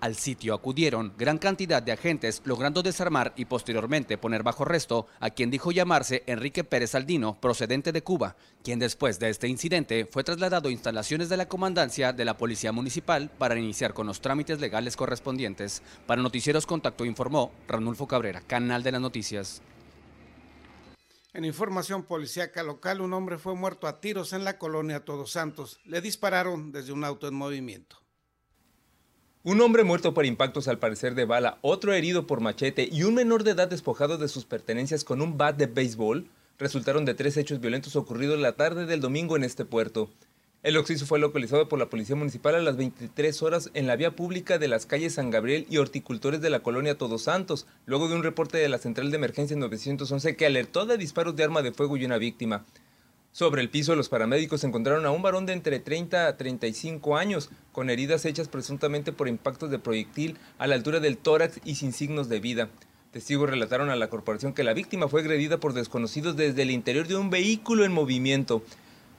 Al 0.00 0.14
sitio 0.14 0.54
acudieron 0.54 1.12
gran 1.18 1.38
cantidad 1.38 1.82
de 1.82 1.90
agentes 1.90 2.40
logrando 2.44 2.82
desarmar 2.82 3.32
y 3.34 3.46
posteriormente 3.46 4.16
poner 4.16 4.44
bajo 4.44 4.62
arresto 4.62 5.08
a 5.18 5.30
quien 5.30 5.50
dijo 5.50 5.72
llamarse 5.72 6.22
Enrique 6.26 6.62
Pérez 6.62 6.94
Aldino, 6.94 7.40
procedente 7.40 7.90
de 7.90 8.02
Cuba, 8.02 8.36
quien 8.62 8.78
después 8.78 9.18
de 9.18 9.28
este 9.28 9.48
incidente 9.48 10.06
fue 10.08 10.22
trasladado 10.22 10.68
a 10.68 10.72
instalaciones 10.72 11.28
de 11.28 11.36
la 11.36 11.48
comandancia 11.48 12.12
de 12.12 12.24
la 12.24 12.36
Policía 12.36 12.70
Municipal 12.70 13.28
para 13.38 13.58
iniciar 13.58 13.92
con 13.92 14.06
los 14.06 14.20
trámites 14.20 14.60
legales 14.60 14.96
correspondientes. 14.96 15.82
Para 16.06 16.22
Noticieros 16.22 16.64
Contacto 16.64 17.04
informó 17.04 17.50
Ranulfo 17.66 18.06
Cabrera, 18.06 18.40
Canal 18.40 18.84
de 18.84 18.92
las 18.92 19.00
Noticias. 19.00 19.62
En 21.32 21.44
información 21.44 22.04
policíaca 22.04 22.62
local, 22.62 23.00
un 23.00 23.14
hombre 23.14 23.36
fue 23.36 23.56
muerto 23.56 23.88
a 23.88 24.00
tiros 24.00 24.32
en 24.32 24.44
la 24.44 24.58
colonia 24.58 25.04
Todos 25.04 25.32
Santos. 25.32 25.80
Le 25.84 26.00
dispararon 26.00 26.70
desde 26.70 26.92
un 26.92 27.02
auto 27.02 27.26
en 27.26 27.34
movimiento. 27.34 27.96
Un 29.48 29.62
hombre 29.62 29.82
muerto 29.82 30.12
por 30.12 30.26
impactos 30.26 30.68
al 30.68 30.78
parecer 30.78 31.14
de 31.14 31.24
bala, 31.24 31.56
otro 31.62 31.94
herido 31.94 32.26
por 32.26 32.42
machete 32.42 32.86
y 32.92 33.04
un 33.04 33.14
menor 33.14 33.44
de 33.44 33.52
edad 33.52 33.66
despojado 33.66 34.18
de 34.18 34.28
sus 34.28 34.44
pertenencias 34.44 35.04
con 35.04 35.22
un 35.22 35.38
bat 35.38 35.56
de 35.56 35.64
béisbol 35.64 36.28
resultaron 36.58 37.06
de 37.06 37.14
tres 37.14 37.38
hechos 37.38 37.58
violentos 37.58 37.96
ocurridos 37.96 38.38
la 38.38 38.56
tarde 38.56 38.84
del 38.84 39.00
domingo 39.00 39.36
en 39.36 39.44
este 39.44 39.64
puerto. 39.64 40.10
El 40.62 40.76
occiso 40.76 41.06
fue 41.06 41.18
localizado 41.18 41.66
por 41.66 41.78
la 41.78 41.88
Policía 41.88 42.14
Municipal 42.14 42.56
a 42.56 42.60
las 42.60 42.76
23 42.76 43.42
horas 43.42 43.70
en 43.72 43.86
la 43.86 43.96
vía 43.96 44.14
pública 44.14 44.58
de 44.58 44.68
las 44.68 44.84
calles 44.84 45.14
San 45.14 45.30
Gabriel 45.30 45.66
y 45.70 45.78
horticultores 45.78 46.42
de 46.42 46.50
la 46.50 46.60
colonia 46.60 46.98
Todos 46.98 47.22
Santos, 47.22 47.66
luego 47.86 48.08
de 48.08 48.16
un 48.16 48.24
reporte 48.24 48.58
de 48.58 48.68
la 48.68 48.76
Central 48.76 49.10
de 49.10 49.16
Emergencia 49.16 49.56
911 49.56 50.36
que 50.36 50.44
alertó 50.44 50.84
de 50.84 50.98
disparos 50.98 51.34
de 51.36 51.44
arma 51.44 51.62
de 51.62 51.72
fuego 51.72 51.96
y 51.96 52.04
una 52.04 52.18
víctima. 52.18 52.66
Sobre 53.38 53.62
el 53.62 53.70
piso, 53.70 53.94
los 53.94 54.08
paramédicos 54.08 54.64
encontraron 54.64 55.06
a 55.06 55.12
un 55.12 55.22
varón 55.22 55.46
de 55.46 55.52
entre 55.52 55.78
30 55.78 56.26
a 56.26 56.36
35 56.36 57.16
años, 57.16 57.50
con 57.70 57.88
heridas 57.88 58.24
hechas 58.24 58.48
presuntamente 58.48 59.12
por 59.12 59.28
impactos 59.28 59.70
de 59.70 59.78
proyectil 59.78 60.36
a 60.58 60.66
la 60.66 60.74
altura 60.74 60.98
del 60.98 61.18
tórax 61.18 61.60
y 61.64 61.76
sin 61.76 61.92
signos 61.92 62.28
de 62.28 62.40
vida. 62.40 62.68
Testigos 63.12 63.48
relataron 63.48 63.90
a 63.90 63.94
la 63.94 64.10
corporación 64.10 64.54
que 64.54 64.64
la 64.64 64.74
víctima 64.74 65.06
fue 65.06 65.20
agredida 65.20 65.60
por 65.60 65.72
desconocidos 65.72 66.36
desde 66.36 66.62
el 66.62 66.72
interior 66.72 67.06
de 67.06 67.14
un 67.14 67.30
vehículo 67.30 67.84
en 67.84 67.92
movimiento. 67.92 68.64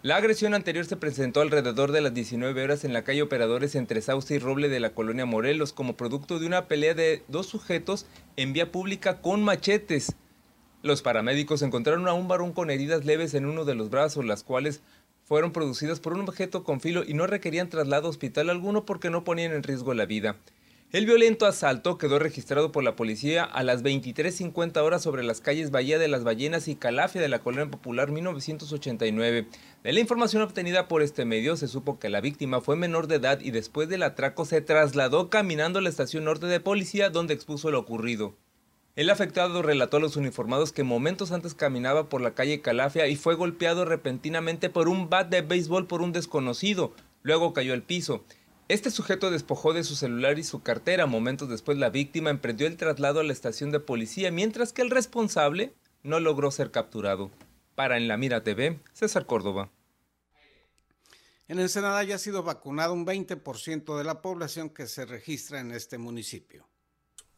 La 0.01 0.17
agresión 0.17 0.53
anterior 0.53 0.83
se 0.83 0.97
presentó 0.97 1.39
alrededor 1.39 1.93
de 1.93 2.01
las 2.01 2.13
19 2.13 2.61
horas 2.61 2.83
en 2.83 2.91
la 2.91 3.05
calle 3.05 3.21
Operadores 3.21 3.73
entre 3.75 4.01
Sauce 4.01 4.35
y 4.35 4.39
Roble 4.39 4.67
de 4.67 4.81
la 4.81 4.89
colonia 4.89 5.25
Morelos 5.25 5.71
como 5.71 5.95
producto 5.95 6.39
de 6.39 6.45
una 6.45 6.67
pelea 6.67 6.93
de 6.93 7.23
dos 7.29 7.47
sujetos 7.47 8.05
en 8.35 8.51
vía 8.51 8.69
pública 8.69 9.21
con 9.21 9.41
machetes. 9.41 10.17
Los 10.81 11.01
paramédicos 11.01 11.61
encontraron 11.61 12.07
a 12.07 12.13
un 12.13 12.29
varón 12.29 12.53
con 12.53 12.69
heridas 12.69 13.03
leves 13.03 13.33
en 13.33 13.45
uno 13.45 13.65
de 13.65 13.75
los 13.75 13.89
brazos, 13.89 14.23
las 14.23 14.43
cuales 14.43 14.81
fueron 15.25 15.51
producidas 15.51 15.99
por 15.99 16.13
un 16.13 16.21
objeto 16.21 16.63
con 16.63 16.79
filo 16.79 17.03
y 17.05 17.13
no 17.13 17.27
requerían 17.27 17.69
traslado 17.69 18.07
a 18.07 18.09
hospital 18.09 18.49
alguno 18.49 18.85
porque 18.85 19.09
no 19.09 19.25
ponían 19.25 19.51
en 19.51 19.63
riesgo 19.63 19.93
la 19.93 20.05
vida. 20.05 20.37
El 20.91 21.05
violento 21.05 21.45
asalto 21.45 21.99
quedó 21.99 22.17
registrado 22.17 22.71
por 22.71 22.83
la 22.83 22.95
policía 22.95 23.43
a 23.43 23.61
las 23.61 23.83
23.50 23.83 24.81
horas 24.81 25.03
sobre 25.03 25.21
las 25.21 25.41
calles 25.41 25.69
Bahía 25.69 25.99
de 25.99 26.07
las 26.07 26.23
Ballenas 26.23 26.67
y 26.67 26.75
Calafia 26.75 27.21
de 27.21 27.29
la 27.29 27.39
Colonia 27.39 27.69
Popular 27.69 28.09
1989. 28.09 29.47
De 29.83 29.93
la 29.93 29.99
información 29.99 30.41
obtenida 30.41 30.87
por 30.87 31.03
este 31.03 31.25
medio 31.25 31.57
se 31.57 31.67
supo 31.67 31.99
que 31.99 32.09
la 32.09 32.21
víctima 32.21 32.61
fue 32.61 32.75
menor 32.75 33.05
de 33.05 33.17
edad 33.17 33.39
y 33.41 33.51
después 33.51 33.89
del 33.89 34.01
atraco 34.01 34.45
se 34.45 34.61
trasladó 34.61 35.29
caminando 35.29 35.77
a 35.77 35.81
la 35.81 35.89
estación 35.89 36.23
norte 36.23 36.47
de 36.47 36.59
policía 36.59 37.11
donde 37.11 37.35
expuso 37.35 37.69
lo 37.69 37.79
ocurrido. 37.79 38.33
El 38.95 39.09
afectado 39.09 39.61
relató 39.61 39.97
a 39.97 39.99
los 39.99 40.17
uniformados 40.17 40.71
que 40.71 40.83
momentos 40.83 41.31
antes 41.31 41.53
caminaba 41.53 42.09
por 42.09 42.21
la 42.21 42.33
calle 42.33 42.61
Calafia 42.61 43.07
y 43.07 43.15
fue 43.15 43.35
golpeado 43.35 43.85
repentinamente 43.85 44.69
por 44.69 44.89
un 44.89 45.09
bat 45.09 45.29
de 45.29 45.41
béisbol 45.41 45.87
por 45.87 46.01
un 46.01 46.11
desconocido. 46.11 46.93
Luego 47.21 47.53
cayó 47.53 47.73
al 47.73 47.83
piso. 47.83 48.23
Este 48.67 48.91
sujeto 48.91 49.31
despojó 49.31 49.73
de 49.73 49.83
su 49.83 49.95
celular 49.95 50.37
y 50.37 50.43
su 50.43 50.61
cartera. 50.61 51.05
Momentos 51.05 51.49
después 51.49 51.77
la 51.77 51.89
víctima 51.89 52.29
emprendió 52.29 52.67
el 52.67 52.77
traslado 52.77 53.19
a 53.19 53.23
la 53.23 53.33
estación 53.33 53.71
de 53.71 53.79
policía, 53.79 54.31
mientras 54.31 54.73
que 54.73 54.81
el 54.81 54.91
responsable 54.91 55.73
no 56.03 56.19
logró 56.19 56.51
ser 56.51 56.69
capturado. 56.69 57.31
Para 57.75 57.97
En 57.97 58.07
la 58.07 58.17
Mira 58.17 58.43
TV, 58.43 58.79
César 58.93 59.25
Córdoba. 59.25 59.71
En 61.47 61.59
Ensenada 61.59 62.03
ya 62.03 62.15
ha 62.15 62.19
sido 62.19 62.43
vacunado 62.43 62.93
un 62.93 63.07
20% 63.07 63.97
de 63.97 64.03
la 64.03 64.21
población 64.21 64.69
que 64.69 64.85
se 64.85 65.05
registra 65.05 65.59
en 65.59 65.71
este 65.71 65.97
municipio. 65.97 66.68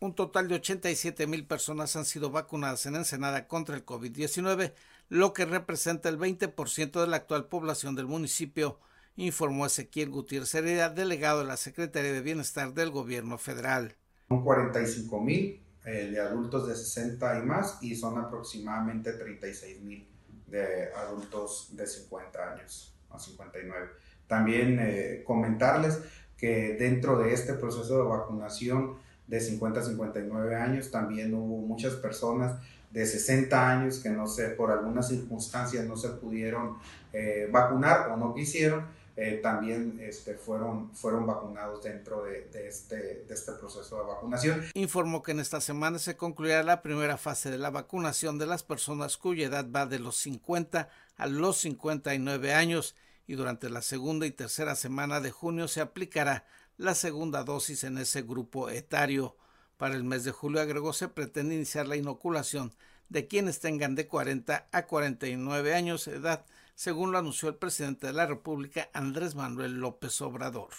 Un 0.02 0.16
total 0.16 0.48
de 0.48 0.56
87 0.56 1.28
mil 1.28 1.46
personas 1.46 1.96
han 1.96 2.06
sido 2.06 2.32
vacunadas 2.32 2.88
en 2.88 2.96
Ensenada 2.96 3.48
contra 3.48 3.76
el 3.76 3.86
COVID-19, 3.86 4.74
lo 5.10 5.32
que 5.32 5.46
representa 5.46 6.10
el 6.10 6.18
20% 6.18 7.00
de 7.00 7.06
la 7.06 7.18
actual 7.18 7.46
población 7.46 7.96
del 7.96 8.08
municipio 8.08 8.80
informó 9.16 9.68
Ezequiel 9.68 10.10
Gutiérrez 10.10 10.56
Heredia, 10.56 10.90
delegado 10.90 11.42
de 11.42 11.46
la 11.46 11.56
Secretaría 11.56 12.14
de 12.14 12.22
Bienestar 12.22 12.74
del 12.74 12.90
Gobierno 12.90 13.38
Federal. 13.38 13.96
Son 14.28 14.44
45 14.44 15.22
mil 15.22 15.62
eh, 15.86 16.10
de 16.12 16.20
adultos 16.20 16.68
de 16.68 16.76
60 16.76 17.38
y 17.38 17.42
más 17.44 17.78
y 17.84 17.96
son 17.96 18.18
aproximadamente 18.18 19.14
36 19.14 19.82
mil 19.82 20.08
de 20.48 20.92
adultos 20.96 21.76
de 21.76 21.86
50 21.86 22.54
años 22.54 22.96
a 23.12 23.20
59. 23.20 23.90
También 24.26 24.80
eh, 24.82 25.24
comentarles 25.28 26.00
que 26.36 26.76
dentro 26.80 27.20
de 27.20 27.34
este 27.34 27.54
proceso 27.54 27.98
de 27.98 28.10
vacunación 28.10 28.98
de 29.32 29.40
50 29.40 29.80
a 29.80 29.84
59 29.84 30.56
años 30.56 30.92
también 30.92 31.34
hubo 31.34 31.66
muchas 31.66 31.94
personas 31.94 32.60
de 32.92 33.06
60 33.06 33.70
años 33.70 34.00
que 34.00 34.10
no 34.10 34.28
sé, 34.28 34.50
por 34.50 34.72
algunas 34.72 35.08
circunstancias 35.08 35.86
no 35.86 35.96
se 35.96 36.10
pudieron 36.10 36.78
eh, 37.14 37.48
vacunar 37.50 38.10
o 38.10 38.18
no 38.18 38.36
quisieron 38.36 38.86
eh, 39.16 39.40
también 39.42 40.00
este, 40.02 40.36
fueron, 40.36 40.94
fueron 40.94 41.26
vacunados 41.26 41.82
dentro 41.82 42.24
de, 42.26 42.50
este, 42.68 43.24
de 43.26 43.34
este 43.34 43.54
proceso 43.54 43.98
de 43.98 44.04
vacunación. 44.04 44.66
Informó 44.74 45.24
que 45.24 45.32
en 45.32 45.40
esta 45.40 45.62
semana 45.62 45.98
se 45.98 46.18
concluirá 46.18 46.62
la 46.64 46.82
primera 46.82 47.18
fase 47.18 47.50
de 47.50 47.58
la 47.58 47.70
vacunación 47.70 48.38
de 48.38 48.48
las 48.48 48.64
personas 48.64 49.16
cuya 49.16 49.48
edad 49.48 49.66
va 49.74 49.86
de 49.86 50.00
los 50.00 50.18
50 50.18 50.90
a 51.16 51.28
los 51.28 51.58
59 51.58 52.54
años 52.54 52.98
y 53.28 53.36
durante 53.36 53.70
la 53.70 53.82
segunda 53.82 54.26
y 54.26 54.32
tercera 54.32 54.76
semana 54.76 55.22
de 55.22 55.32
junio 55.32 55.70
se 55.70 55.80
aplicará 55.80 56.46
la 56.82 56.96
segunda 56.96 57.44
dosis 57.44 57.84
en 57.84 57.98
ese 57.98 58.24
grupo 58.24 58.70
etario. 58.70 59.38
Para 59.78 59.96
el 59.96 60.04
mes 60.04 60.24
de 60.24 60.32
julio, 60.32 60.62
agregó, 60.62 60.94
se 60.94 61.08
pretende 61.08 61.56
iniciar 61.56 61.88
la 61.88 61.96
inoculación 61.96 62.74
de 63.10 63.28
quienes 63.28 63.60
tengan 63.60 63.96
de 63.96 64.08
40 64.08 64.68
a 64.72 64.88
49 64.88 65.74
años 65.74 66.06
de 66.06 66.16
edad 66.16 66.46
según 66.82 67.12
lo 67.12 67.20
anunció 67.20 67.48
el 67.50 67.56
presidente 67.56 68.08
de 68.08 68.14
la 68.14 68.26
República, 68.26 68.90
Andrés 68.94 69.36
Manuel 69.36 69.80
López 69.80 70.20
Obrador. 70.22 70.70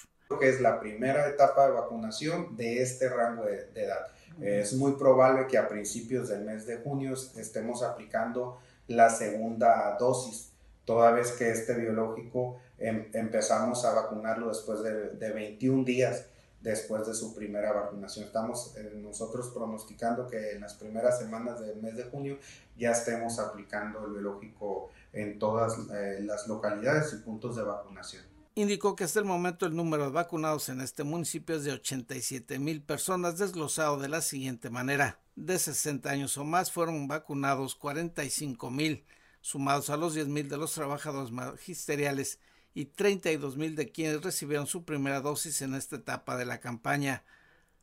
Que 0.41 0.49
es 0.49 0.61
la 0.61 0.81
primera 0.81 1.29
etapa 1.29 1.67
de 1.67 1.75
vacunación 1.75 2.57
de 2.57 2.83
este 2.83 3.09
rango 3.09 3.45
de, 3.45 3.71
edad. 3.77 4.09
Es 4.41 4.73
muy 4.73 4.93
probable 4.93 5.47
que 5.47 5.59
a 5.59 5.69
principios 5.69 6.29
del 6.29 6.45
mes 6.45 6.67
de 6.67 6.79
junio 6.79 7.15
estemos 7.37 7.85
aplicando 7.85 8.59
la 8.89 9.11
segunda 9.11 9.97
dosis, 9.97 10.52
toda 10.85 11.13
vez 11.13 11.33
que 11.33 11.51
este 11.51 11.75
biológico 11.75 12.59
em, 12.79 13.09
empezamos 13.13 13.85
a 13.85 13.95
vacunarlo 13.95 14.49
después 14.49 14.83
de, 14.83 15.11
de 15.11 15.33
21 15.33 15.85
días 15.85 16.27
después 16.63 17.07
de 17.07 17.15
su 17.15 17.35
primera 17.35 17.73
vacunación. 17.73 18.27
Estamos 18.27 18.75
eh, 18.77 18.93
nosotros 18.97 19.49
pronosticando 19.49 20.27
que 20.27 20.53
en 20.53 20.61
las 20.61 20.75
primeras 20.75 21.19
semanas 21.19 21.61
del 21.61 21.83
mes 21.83 21.97
de 21.97 22.05
junio 22.05 22.39
ya 22.77 22.93
estemos 22.93 23.39
aplicando 23.39 24.05
el 24.05 24.13
biológico 24.13 24.91
en 25.13 25.39
todas 25.39 25.77
eh, 25.93 26.21
las 26.23 26.47
localidades 26.47 27.13
y 27.13 27.17
puntos 27.17 27.57
de 27.57 27.63
vacunación. 27.63 28.23
Indicó 28.55 28.95
que 28.95 29.05
hasta 29.05 29.19
el 29.19 29.25
momento 29.25 29.67
el 29.67 29.75
número 29.75 30.05
de 30.05 30.11
vacunados 30.11 30.69
en 30.69 30.83
este 30.83 31.05
municipio 31.05 31.57
es 31.57 31.65
de 31.65 31.73
87 31.73 32.59
mil 32.59 32.83
personas, 32.83 33.39
desglosado 33.39 33.99
de 33.99 34.09
la 34.09 34.21
siguiente 34.21 34.69
manera. 34.69 35.19
De 35.35 35.59
60 35.59 36.11
años 36.11 36.37
o 36.37 36.45
más 36.45 36.71
fueron 36.71 37.09
vacunados 37.09 37.75
45 37.75 38.71
mil, 38.71 39.05
sumados 39.43 39.91
a 39.91 39.99
los 39.99 40.15
10 40.15 40.29
mil 40.29 40.49
de 40.49 40.57
los 40.57 40.73
trabajadores 40.73 41.31
magisteriales 41.31 42.39
y 42.73 42.87
32 42.87 43.59
mil 43.59 43.77
de 43.77 43.91
quienes 43.91 44.23
recibieron 44.23 44.67
su 44.67 44.85
primera 44.85 45.21
dosis 45.21 45.61
en 45.61 45.75
esta 45.75 45.97
etapa 45.97 46.39
de 46.39 46.47
la 46.47 46.59
campaña. 46.59 47.23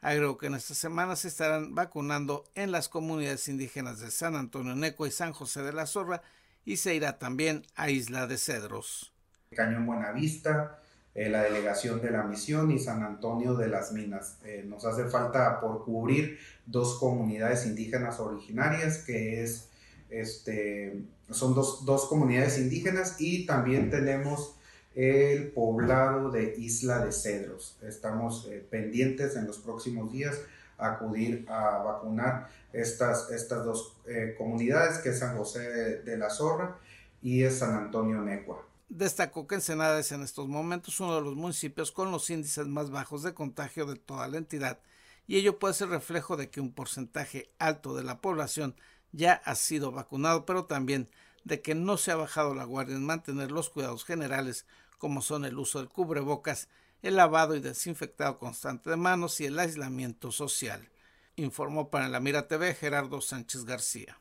Agregó 0.02 0.38
que 0.38 0.48
en 0.48 0.56
esta 0.56 0.74
semana 0.74 1.15
se 1.15 1.28
estarán 1.28 1.76
vacunando 1.76 2.45
en 2.56 2.72
las 2.72 2.89
comunidades 2.89 3.48
indígenas 3.50 4.00
de 4.00 4.10
San 4.10 4.36
Antonio 4.36 4.76
Neco 4.76 5.06
y 5.06 5.12
San 5.12 5.34
José 5.34 5.62
de 5.62 5.74
la 5.74 5.86
Zorra 5.86 6.24
y 6.65 6.78
se 6.78 6.95
irá 6.95 7.19
también 7.19 7.65
a 7.76 7.89
Isla 7.89 8.26
de 8.26 8.38
Cedros. 8.38 9.13
Cañón 9.52 9.86
Buenavista, 9.86 10.80
eh, 11.15 11.30
la 11.30 11.43
delegación 11.43 12.02
de 12.02 12.12
la 12.12 12.24
misión 12.24 12.72
y 12.72 12.80
San 12.80 13.04
Antonio 13.04 13.56
de 13.56 13.67
las 13.67 13.91
Minas. 13.91 14.38
Eh, 14.43 14.63
nos 14.65 14.86
hace 14.86 15.06
falta 15.06 15.60
por 15.60 15.84
cubrir 15.84 16.39
dos 16.65 16.98
comunidades 17.00 17.65
indígenas 17.65 18.19
originarias, 18.19 19.00
que 19.00 19.43
es, 19.43 19.68
este, 20.10 21.04
son 21.30 21.54
dos, 21.54 21.86
dos 21.86 22.06
comunidades 22.06 22.58
indígenas 22.58 23.15
y 23.19 23.45
también 23.45 23.89
tenemos 23.89 24.56
el 24.95 25.52
poblado 25.52 26.32
de 26.32 26.56
Isla 26.58 27.06
de 27.06 27.12
Cedros. 27.12 27.78
Estamos 27.84 28.48
eh, 28.50 28.65
pendientes 28.69 29.36
en 29.36 29.48
los 29.48 29.60
próximos 29.60 30.12
días 30.12 30.39
a 30.78 30.93
acudir 30.93 31.45
a 31.50 31.78
vacunar 31.84 32.50
estas, 32.74 33.30
estas 33.32 33.65
dos 33.65 33.95
eh, 34.08 34.36
comunidades, 34.38 35.00
que 35.00 35.10
es 35.10 35.19
San 35.19 35.38
José 35.38 35.60
de, 36.04 36.17
la 36.17 36.30
Zorra 36.30 36.78
y 37.22 37.43
es 37.43 37.60
San 37.60 37.76
Antonio 37.76 38.22
Necua. 38.22 38.65
Destacó 38.88 39.45
que 39.45 39.56
Ensenada 39.56 40.00
es 40.00 40.12
en 40.12 40.24
estos 40.24 40.48
momentos 40.48 41.00
uno 41.00 41.15
de 41.15 41.22
los 41.22 41.36
municipios 41.36 41.91
con 41.91 42.12
los 42.12 42.30
índices 42.30 42.65
más 42.65 42.89
bajos 42.89 43.24
de 43.24 43.34
contagio 43.34 43.86
de 43.86 43.95
toda 43.95 44.28
la 44.28 44.38
entidad 44.38 44.80
y 45.28 45.38
ello 45.38 45.60
puede 45.60 45.76
ser 45.76 45.89
reflejo 45.89 46.38
de 46.38 46.50
que 46.50 46.60
un 46.60 46.74
porcentaje 46.74 47.52
alto 47.60 47.95
de 47.95 48.04
la 48.04 48.19
población 48.19 48.76
ya 49.12 49.34
ha 49.34 49.56
sido 49.56 49.91
vacunado, 49.91 50.45
pero 50.45 50.65
también 50.65 51.10
de 51.43 51.62
que 51.62 51.76
no 51.76 51.98
se 51.98 52.12
ha 52.12 52.15
bajado 52.15 52.54
la 52.54 52.65
guardia 52.65 52.95
en 52.95 53.06
mantener 53.06 53.52
los 53.52 53.69
cuidados 53.69 54.06
generales 54.06 54.65
como 54.98 55.22
son 55.22 55.45
el 55.45 55.58
uso 55.58 55.80
del 55.80 55.89
cubrebocas, 55.89 56.67
el 57.02 57.15
lavado 57.15 57.56
y 57.56 57.62
desinfectado 57.62 58.38
constante 58.38 58.89
de 58.89 58.98
manos 58.98 59.39
y 59.39 59.45
el 59.45 59.58
aislamiento 59.58 60.32
social, 60.32 60.89
informó 61.38 61.89
para 61.89 62.10
la 62.10 62.19
Mira 62.19 62.48
TV 62.48 62.76
Gerardo 62.76 63.22
Sánchez 63.22 63.63
García. 63.63 64.19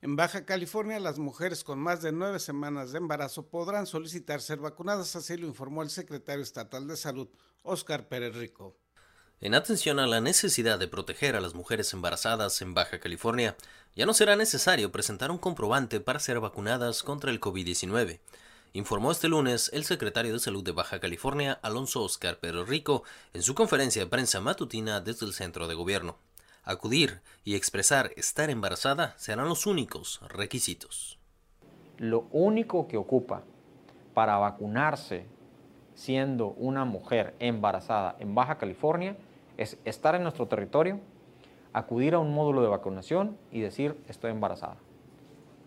En 0.00 0.14
Baja 0.14 0.44
California, 0.46 1.00
las 1.00 1.18
mujeres 1.18 1.64
con 1.64 1.80
más 1.80 2.02
de 2.02 2.12
nueve 2.12 2.38
semanas 2.38 2.92
de 2.92 2.98
embarazo 2.98 3.48
podrán 3.48 3.86
solicitar 3.86 4.40
ser 4.40 4.60
vacunadas, 4.60 5.16
así 5.16 5.36
lo 5.36 5.48
informó 5.48 5.82
el 5.82 5.90
secretario 5.90 6.44
estatal 6.44 6.86
de 6.86 6.96
Salud, 6.96 7.28
Óscar 7.64 8.06
Pérez 8.06 8.36
Rico. 8.36 8.76
En 9.40 9.54
atención 9.54 10.00
a 10.00 10.08
la 10.08 10.20
necesidad 10.20 10.80
de 10.80 10.88
proteger 10.88 11.36
a 11.36 11.40
las 11.40 11.54
mujeres 11.54 11.92
embarazadas 11.92 12.60
en 12.60 12.74
Baja 12.74 12.98
California, 12.98 13.56
ya 13.94 14.04
no 14.04 14.12
será 14.12 14.34
necesario 14.34 14.90
presentar 14.90 15.30
un 15.30 15.38
comprobante 15.38 16.00
para 16.00 16.18
ser 16.18 16.40
vacunadas 16.40 17.04
contra 17.04 17.30
el 17.30 17.40
COVID-19. 17.40 18.18
informó 18.72 19.12
este 19.12 19.28
lunes 19.28 19.70
el 19.72 19.84
secretario 19.84 20.32
de 20.32 20.40
Salud 20.40 20.64
de 20.64 20.72
Baja 20.72 20.98
California, 20.98 21.60
Alonso 21.62 22.02
Oscar 22.02 22.40
Pérez 22.40 22.66
Rico, 22.66 23.04
en 23.32 23.42
su 23.42 23.54
conferencia 23.54 24.02
de 24.02 24.10
prensa 24.10 24.40
matutina 24.40 25.00
desde 25.00 25.24
el 25.24 25.32
centro 25.32 25.68
de 25.68 25.74
gobierno. 25.74 26.16
Acudir 26.64 27.20
y 27.44 27.54
expresar 27.54 28.10
estar 28.16 28.50
embarazada 28.50 29.14
serán 29.18 29.48
los 29.48 29.66
únicos 29.66 30.20
requisitos. 30.30 31.16
Lo 31.96 32.26
único 32.32 32.88
que 32.88 32.96
ocupa 32.96 33.44
para 34.14 34.36
vacunarse 34.36 35.26
siendo 35.94 36.48
una 36.48 36.84
mujer 36.84 37.36
embarazada 37.38 38.16
en 38.18 38.34
Baja 38.34 38.58
California 38.58 39.16
es 39.58 39.76
estar 39.84 40.14
en 40.14 40.22
nuestro 40.22 40.46
territorio, 40.46 41.00
acudir 41.74 42.14
a 42.14 42.18
un 42.18 42.32
módulo 42.32 42.62
de 42.62 42.68
vacunación 42.68 43.36
y 43.52 43.60
decir 43.60 43.96
estoy 44.08 44.30
embarazada. 44.30 44.76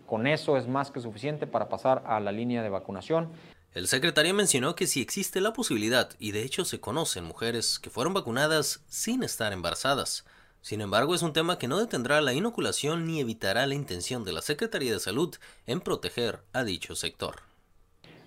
Con 0.06 0.26
eso 0.26 0.56
es 0.56 0.66
más 0.66 0.90
que 0.90 1.00
suficiente 1.00 1.46
para 1.46 1.68
pasar 1.68 2.02
a 2.06 2.18
la 2.18 2.32
línea 2.32 2.62
de 2.62 2.68
vacunación. 2.68 3.30
El 3.72 3.86
secretario 3.86 4.34
mencionó 4.34 4.74
que 4.74 4.86
si 4.86 5.00
existe 5.00 5.40
la 5.40 5.52
posibilidad, 5.54 6.10
y 6.18 6.32
de 6.32 6.42
hecho 6.42 6.64
se 6.64 6.80
conocen 6.80 7.24
mujeres 7.24 7.78
que 7.78 7.88
fueron 7.88 8.12
vacunadas 8.12 8.84
sin 8.88 9.22
estar 9.22 9.52
embarazadas. 9.52 10.26
Sin 10.60 10.80
embargo, 10.80 11.14
es 11.14 11.22
un 11.22 11.32
tema 11.32 11.58
que 11.58 11.68
no 11.68 11.78
detendrá 11.78 12.20
la 12.20 12.34
inoculación 12.34 13.06
ni 13.06 13.20
evitará 13.20 13.66
la 13.66 13.74
intención 13.74 14.24
de 14.24 14.32
la 14.32 14.42
Secretaría 14.42 14.92
de 14.92 15.00
Salud 15.00 15.34
en 15.66 15.80
proteger 15.80 16.40
a 16.52 16.62
dicho 16.64 16.94
sector. 16.94 17.36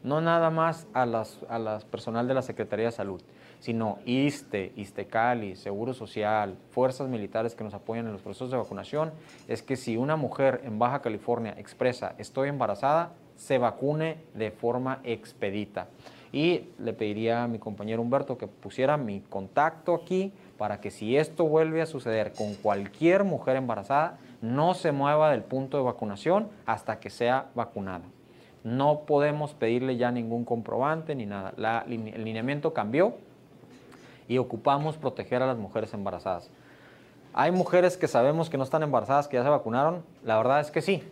No 0.04 0.22
nada 0.22 0.50
más 0.50 0.88
a 0.94 1.06
las, 1.06 1.38
a 1.48 1.60
las 1.60 1.86
personal 1.86 2.28
de 2.28 2.34
la 2.34 2.42
Secretaría 2.42 2.88
de 2.88 2.92
Salud, 2.92 3.22
sino 3.60 4.00
ISTE, 4.06 4.74
ISTECALI, 4.76 5.56
Seguro 5.56 5.94
Social, 5.94 6.58
fuerzas 6.72 7.08
militares 7.08 7.56
que 7.56 7.64
nos 7.64 7.74
apoyan 7.74 8.06
en 8.06 8.14
los 8.14 8.22
procesos 8.22 8.52
de 8.52 8.58
vacunación, 8.58 9.12
es 9.48 9.62
que 9.62 9.76
si 9.76 9.98
una 9.98 10.16
mujer 10.16 10.62
en 10.64 10.80
Baja 10.80 11.02
California 11.02 11.56
expresa 11.58 12.16
estoy 12.18 12.50
embarazada, 12.50 13.14
se 13.36 13.58
vacune 13.58 14.18
de 14.34 14.52
forma 14.52 15.00
expedita. 15.04 15.88
Y 16.32 16.70
le 16.80 16.94
pediría 16.94 17.44
a 17.44 17.48
mi 17.48 17.60
compañero 17.60 18.02
Humberto 18.02 18.38
que 18.38 18.48
pusiera 18.48 18.98
mi 18.98 19.22
contacto 19.22 19.96
aquí 19.96 20.34
para 20.58 20.82
que 20.82 20.92
si 20.92 21.16
esto 21.16 21.46
vuelve 21.46 21.82
a 21.82 21.86
suceder 21.86 22.34
con 22.34 22.56
cualquier 22.56 23.24
mujer 23.24 23.56
embarazada, 23.56 24.18
no 24.42 24.74
se 24.74 24.92
mueva 24.92 25.32
del 25.32 25.44
punto 25.44 25.78
de 25.78 25.84
vacunación 25.84 26.50
hasta 26.66 27.00
que 27.00 27.10
sea 27.10 27.48
vacunada. 27.56 28.04
No 28.64 29.02
podemos 29.02 29.54
pedirle 29.54 29.96
ya 29.96 30.12
ningún 30.12 30.44
comprobante 30.44 31.16
ni 31.16 31.26
nada. 31.26 31.54
el 31.88 32.24
lineamiento 32.24 32.74
cambió, 32.74 33.16
y 34.28 34.38
ocupamos 34.38 34.98
proteger 34.98 35.42
a 35.42 35.48
las 35.48 35.58
mujeres 35.58 35.94
embarazadas. 35.94 36.50
¿Hay 37.34 37.52
mujeres 37.52 37.98
que 37.98 38.08
sabemos 38.08 38.50
que 38.50 38.58
no 38.58 38.64
están 38.64 38.84
embarazadas, 38.84 39.28
que 39.28 39.38
ya 39.38 39.44
se 39.44 39.50
vacunaron? 39.50 40.06
La 40.24 40.38
verdad 40.38 40.62
es 40.62 40.72
que 40.72 40.82
sí. 40.82 41.04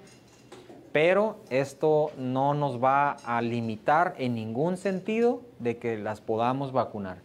Pero 0.93 1.37
esto 1.49 2.11
no 2.17 2.53
nos 2.53 2.81
va 2.81 3.17
a 3.25 3.41
limitar 3.41 4.15
en 4.17 4.35
ningún 4.35 4.77
sentido 4.77 5.41
de 5.59 5.77
que 5.77 5.97
las 5.97 6.21
podamos 6.21 6.71
vacunar. 6.71 7.17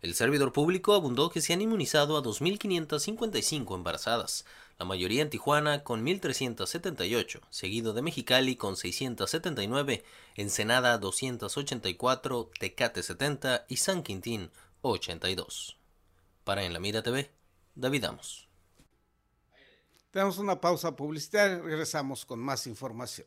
El 0.00 0.14
servidor 0.14 0.52
público 0.52 0.94
abundó 0.94 1.28
que 1.28 1.40
se 1.40 1.52
han 1.52 1.60
inmunizado 1.60 2.16
a 2.16 2.22
2.555 2.22 3.74
embarazadas, 3.74 4.44
la 4.78 4.84
mayoría 4.84 5.22
en 5.22 5.30
Tijuana 5.30 5.82
con 5.82 6.06
1.378, 6.06 7.40
seguido 7.50 7.92
de 7.92 8.02
Mexicali 8.02 8.54
con 8.54 8.76
679, 8.76 10.04
Ensenada 10.36 10.96
284, 10.98 12.50
Tecate 12.60 13.02
70 13.02 13.64
y 13.68 13.78
San 13.78 14.04
Quintín 14.04 14.50
82. 14.82 15.78
Para 16.44 16.64
En 16.64 16.72
la 16.72 16.80
Mira 16.80 17.02
TV, 17.02 17.30
David 17.74 18.04
Amos. 18.04 18.48
Tenemos 20.10 20.38
una 20.38 20.60
pausa 20.60 20.96
publicitaria, 20.96 21.58
regresamos 21.58 22.24
con 22.24 22.40
más 22.40 22.66
información. 22.66 23.26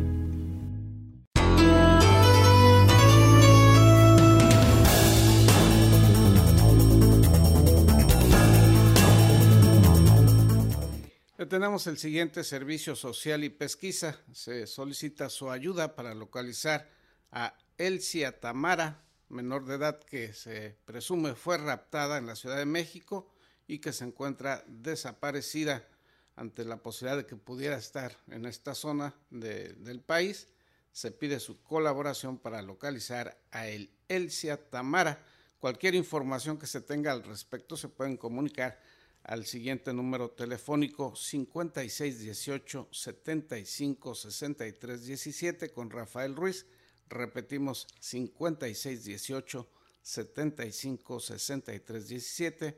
Tenemos 11.47 11.87
el 11.87 11.97
siguiente 11.97 12.43
servicio 12.43 12.95
social 12.95 13.43
y 13.43 13.49
pesquisa. 13.49 14.19
Se 14.31 14.67
solicita 14.67 15.29
su 15.29 15.49
ayuda 15.49 15.95
para 15.95 16.13
localizar 16.13 16.89
a 17.31 17.57
Elsia 17.77 18.39
Tamara, 18.39 19.03
menor 19.29 19.65
de 19.65 19.75
edad 19.75 19.99
que 20.03 20.33
se 20.33 20.77
presume 20.85 21.33
fue 21.33 21.57
raptada 21.57 22.17
en 22.17 22.27
la 22.27 22.35
Ciudad 22.35 22.57
de 22.57 22.65
México 22.65 23.33
y 23.67 23.79
que 23.79 23.93
se 23.93 24.03
encuentra 24.03 24.63
desaparecida 24.67 25.87
ante 26.35 26.65
la 26.65 26.77
posibilidad 26.77 27.17
de 27.17 27.25
que 27.25 27.35
pudiera 27.35 27.77
estar 27.77 28.17
en 28.27 28.45
esta 28.45 28.75
zona 28.75 29.15
del 29.29 30.01
país. 30.01 30.47
Se 30.91 31.11
pide 31.11 31.39
su 31.39 31.63
colaboración 31.63 32.37
para 32.37 32.61
localizar 32.61 33.41
a 33.51 33.67
el 33.67 33.89
Elsia 34.09 34.69
Tamara. 34.69 35.23
Cualquier 35.59 35.95
información 35.95 36.57
que 36.57 36.67
se 36.67 36.81
tenga 36.81 37.11
al 37.11 37.23
respecto 37.23 37.77
se 37.77 37.87
pueden 37.87 38.17
comunicar 38.17 38.79
al 39.23 39.45
siguiente 39.45 39.93
número 39.93 40.31
telefónico 40.31 41.15
5618 41.15 42.89
75 42.91 44.15
63 44.15 45.05
17 45.05 45.71
con 45.71 45.89
Rafael 45.89 46.35
Ruiz. 46.35 46.65
Repetimos 47.07 47.87
5618 47.99 49.69
75 50.01 51.19
63 51.19 52.07
17. 52.07 52.77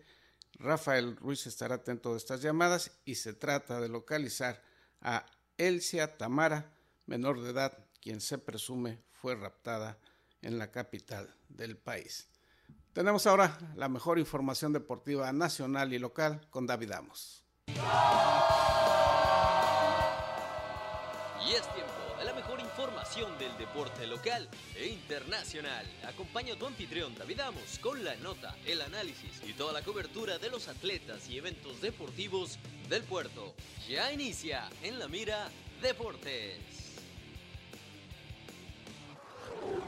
Rafael 0.56 1.15
Ruiz 1.15 1.47
estará 1.47 1.75
atento 1.75 2.12
de 2.12 2.17
estas 2.17 2.41
llamadas 2.41 2.91
y 3.06 3.15
se 3.15 3.34
trata 3.34 3.79
de 3.79 3.89
localizar 3.89 4.62
a 5.01 5.25
Elsia 5.58 6.17
Tamara, 6.17 6.73
menor 7.06 7.41
de 7.41 7.51
edad, 7.51 7.86
quien 8.01 8.21
se 8.21 8.38
presume 8.38 8.99
fue 9.13 9.36
raptada 9.36 9.97
en 10.41 10.58
la 10.58 10.71
capital 10.71 11.34
del 11.49 11.77
país. 11.77 12.33
Tenemos 12.93 13.25
ahora 13.25 13.58
la 13.75 13.89
mejor 13.89 14.19
información 14.19 14.71
deportiva 14.71 15.34
nacional 15.34 15.91
y 15.93 15.99
local 15.99 16.47
con 16.51 16.67
David 16.67 16.91
Amos. 16.91 17.43
Y 17.67 17.71
es 21.53 21.73
tiempo 21.73 21.91
de 22.19 22.25
la 22.25 22.34
mejor 22.34 22.60
información 22.60 23.36
del 23.39 23.58
deporte 23.58 24.06
local 24.06 24.47
e 24.75 24.89
internacional. 24.89 25.88
Acompaña 26.08 26.53
a 26.53 26.56
tu 26.56 26.67
anfitrión 26.67 27.15
David 27.15 27.39
Amos 27.39 27.79
con 27.79 28.03
la 28.03 28.15
nota, 28.17 28.56
el 28.63 28.79
análisis 28.82 29.41
y 29.43 29.53
toda 29.53 29.73
la 29.73 29.82
cobertura 29.82 30.38
de 30.38 30.51
los 30.51 30.67
atletas 30.67 31.27
y 31.29 31.39
eventos 31.39 31.82
deportivos 31.82 32.60
del 32.89 33.01
puerto. 33.01 33.56
Ya 33.89 34.13
inicia 34.13 34.69
en 34.84 34.99
la 34.99 35.08
mira 35.08 35.49
Deportes. 35.82 36.92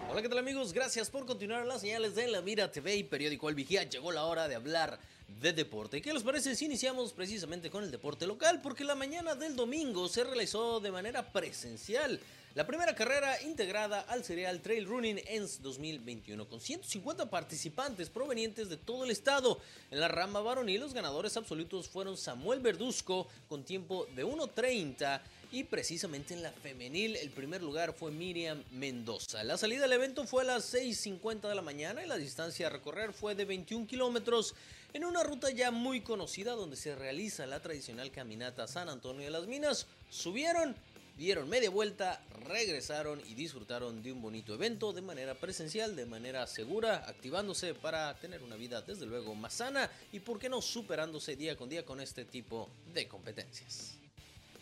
Hola, 0.10 0.22
¿qué 0.22 0.30
tal 0.30 0.38
amigos? 0.38 0.72
Gracias 0.72 1.10
por 1.10 1.26
continuar 1.26 1.66
las 1.66 1.82
señales 1.82 2.16
de 2.16 2.28
La 2.28 2.42
Mira 2.42 2.72
TV 2.72 2.96
y 2.96 3.04
Periódico 3.04 3.50
El 3.50 3.56
Vigía. 3.56 3.84
Llegó 3.84 4.12
la 4.12 4.26
hora 4.26 4.48
de 4.48 4.56
hablar 4.56 4.98
de 5.42 5.52
deporte. 5.52 6.02
¿Qué 6.02 6.14
les 6.14 6.24
parece 6.24 6.56
si 6.56 6.66
iniciamos 6.66 7.12
precisamente 7.12 7.70
con 7.70 7.84
el 7.84 7.92
deporte 7.92 8.26
local? 8.26 8.62
Porque 8.62 8.86
la 8.86 8.96
mañana 8.96 9.36
del 9.36 9.56
domingo 9.56 10.08
se 10.08 10.24
realizó 10.24 10.80
de 10.80 10.92
manera 10.92 11.32
presencial 11.32 12.20
la 12.56 12.66
primera 12.66 12.96
carrera 12.96 13.42
integrada 13.42 14.00
al 14.08 14.24
Serial 14.24 14.62
Trail 14.62 14.86
Running 14.86 15.20
ENS 15.28 15.62
2021 15.62 16.48
con 16.48 16.62
150 16.62 17.30
participantes 17.30 18.10
provenientes 18.10 18.70
de 18.70 18.78
todo 18.78 19.04
el 19.04 19.12
estado. 19.12 19.60
En 19.92 20.00
la 20.00 20.08
rama 20.08 20.40
varonil 20.40 20.80
los 20.80 20.94
ganadores 20.94 21.36
absolutos 21.36 21.90
fueron 21.90 22.16
Samuel 22.16 22.62
Verduzco 22.62 23.28
con 23.50 23.66
tiempo 23.66 24.08
de 24.16 24.26
1.30 24.26 25.22
y 25.56 25.64
precisamente 25.64 26.34
en 26.34 26.44
la 26.44 26.52
femenil 26.52 27.16
el 27.16 27.30
primer 27.30 27.64
lugar 27.64 27.94
fue 27.94 28.12
Miriam 28.12 28.62
Mendoza. 28.72 29.42
La 29.46 29.58
salida 29.58 29.84
del 29.84 29.94
evento 29.94 30.26
fue 30.26 30.42
a 30.42 30.48
las 30.48 30.74
6.50 30.74 31.48
de 31.48 31.56
la 31.56 31.62
mañana 31.62 32.04
y 32.04 32.10
la 32.10 32.18
distancia 32.18 32.68
a 32.68 32.70
recorrer 32.70 33.14
fue 33.14 33.36
de 33.36 33.46
21 33.46 33.88
kilómetros 33.88 34.54
en 34.92 35.06
una 35.06 35.24
ruta 35.24 35.50
ya 35.52 35.72
muy 35.72 36.02
conocida 36.02 36.52
donde 36.56 36.76
se 36.76 36.94
realiza 36.94 37.46
la 37.46 37.62
tradicional 37.62 38.12
caminata 38.12 38.68
San 38.68 38.90
Antonio 38.90 39.24
de 39.24 39.32
las 39.32 39.48
Minas. 39.48 39.88
Subieron 40.10 40.76
dieron 41.18 41.48
media 41.48 41.70
vuelta, 41.70 42.22
regresaron 42.50 43.22
y 43.26 43.36
disfrutaron 43.36 44.04
de 44.04 44.12
un 44.12 44.22
bonito 44.22 44.54
evento 44.54 44.92
de 44.92 45.04
manera 45.04 45.36
presencial, 45.36 45.96
de 45.96 46.06
manera 46.06 46.46
segura, 46.48 47.08
activándose 47.08 47.74
para 47.74 48.14
tener 48.20 48.44
una 48.44 48.58
vida 48.58 48.82
desde 48.82 49.06
luego 49.06 49.34
más 49.36 49.54
sana 49.54 49.90
y 50.12 50.20
por 50.20 50.38
qué 50.38 50.50
no 50.50 50.62
superándose 50.62 51.38
día 51.38 51.56
con 51.56 51.70
día 51.70 51.86
con 51.86 52.02
este 52.02 52.26
tipo 52.26 52.68
de 52.94 53.08
competencias. 53.08 54.00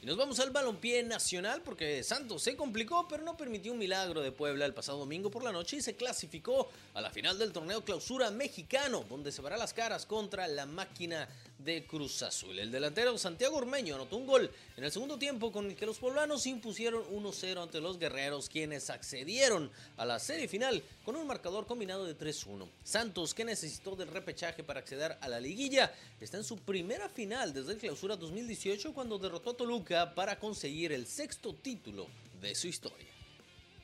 Y 0.03 0.05
nos 0.05 0.17
vamos 0.17 0.37
al 0.41 0.51
balompié 0.51 1.01
nacional 1.01 1.61
porque 1.63 2.03
Santos 2.03 2.43
se 2.43 2.57
complicó, 2.57 3.07
pero 3.07 3.23
no 3.23 3.37
permitió 3.37 3.71
un 3.71 3.77
milagro 3.77 4.21
de 4.21 4.33
Puebla 4.33 4.65
el 4.65 4.73
pasado 4.73 4.97
domingo 4.97 5.31
por 5.31 5.45
la 5.45 5.53
noche 5.53 5.77
y 5.77 5.81
se 5.81 5.95
clasificó 5.95 6.69
a 6.93 6.99
la 6.99 7.09
final 7.09 7.39
del 7.39 7.53
torneo 7.53 7.85
clausura 7.85 8.29
mexicano, 8.29 9.05
donde 9.07 9.31
se 9.31 9.41
verá 9.41 9.55
las 9.55 9.73
caras 9.73 10.05
contra 10.05 10.45
la 10.49 10.65
máquina 10.65 11.29
de 11.63 11.85
Cruz 11.85 12.21
Azul. 12.23 12.59
El 12.59 12.71
delantero 12.71 13.17
Santiago 13.17 13.57
Ormeño 13.57 13.95
anotó 13.95 14.17
un 14.17 14.27
gol 14.27 14.51
en 14.75 14.83
el 14.83 14.91
segundo 14.91 15.17
tiempo 15.17 15.51
con 15.51 15.65
el 15.67 15.75
que 15.75 15.85
los 15.85 15.97
poblanos 15.97 16.45
impusieron 16.45 17.03
1-0 17.05 17.61
ante 17.61 17.79
los 17.79 17.99
guerreros, 17.99 18.49
quienes 18.49 18.89
accedieron 18.89 19.71
a 19.97 20.05
la 20.05 20.19
serie 20.19 20.47
final 20.47 20.83
con 21.05 21.15
un 21.15 21.27
marcador 21.27 21.65
combinado 21.65 22.05
de 22.05 22.17
3-1. 22.17 22.67
Santos, 22.83 23.33
que 23.33 23.45
necesitó 23.45 23.95
del 23.95 24.09
repechaje 24.09 24.63
para 24.63 24.79
acceder 24.79 25.17
a 25.21 25.27
la 25.27 25.39
liguilla, 25.39 25.93
está 26.19 26.37
en 26.37 26.43
su 26.43 26.57
primera 26.57 27.09
final 27.09 27.53
desde 27.53 27.73
el 27.73 27.79
clausura 27.79 28.15
2018 28.15 28.93
cuando 28.93 29.17
derrotó 29.17 29.51
a 29.51 29.57
Toluca 29.57 30.13
para 30.15 30.39
conseguir 30.39 30.91
el 30.91 31.07
sexto 31.07 31.53
título 31.53 32.07
de 32.41 32.55
su 32.55 32.67
historia. 32.67 33.12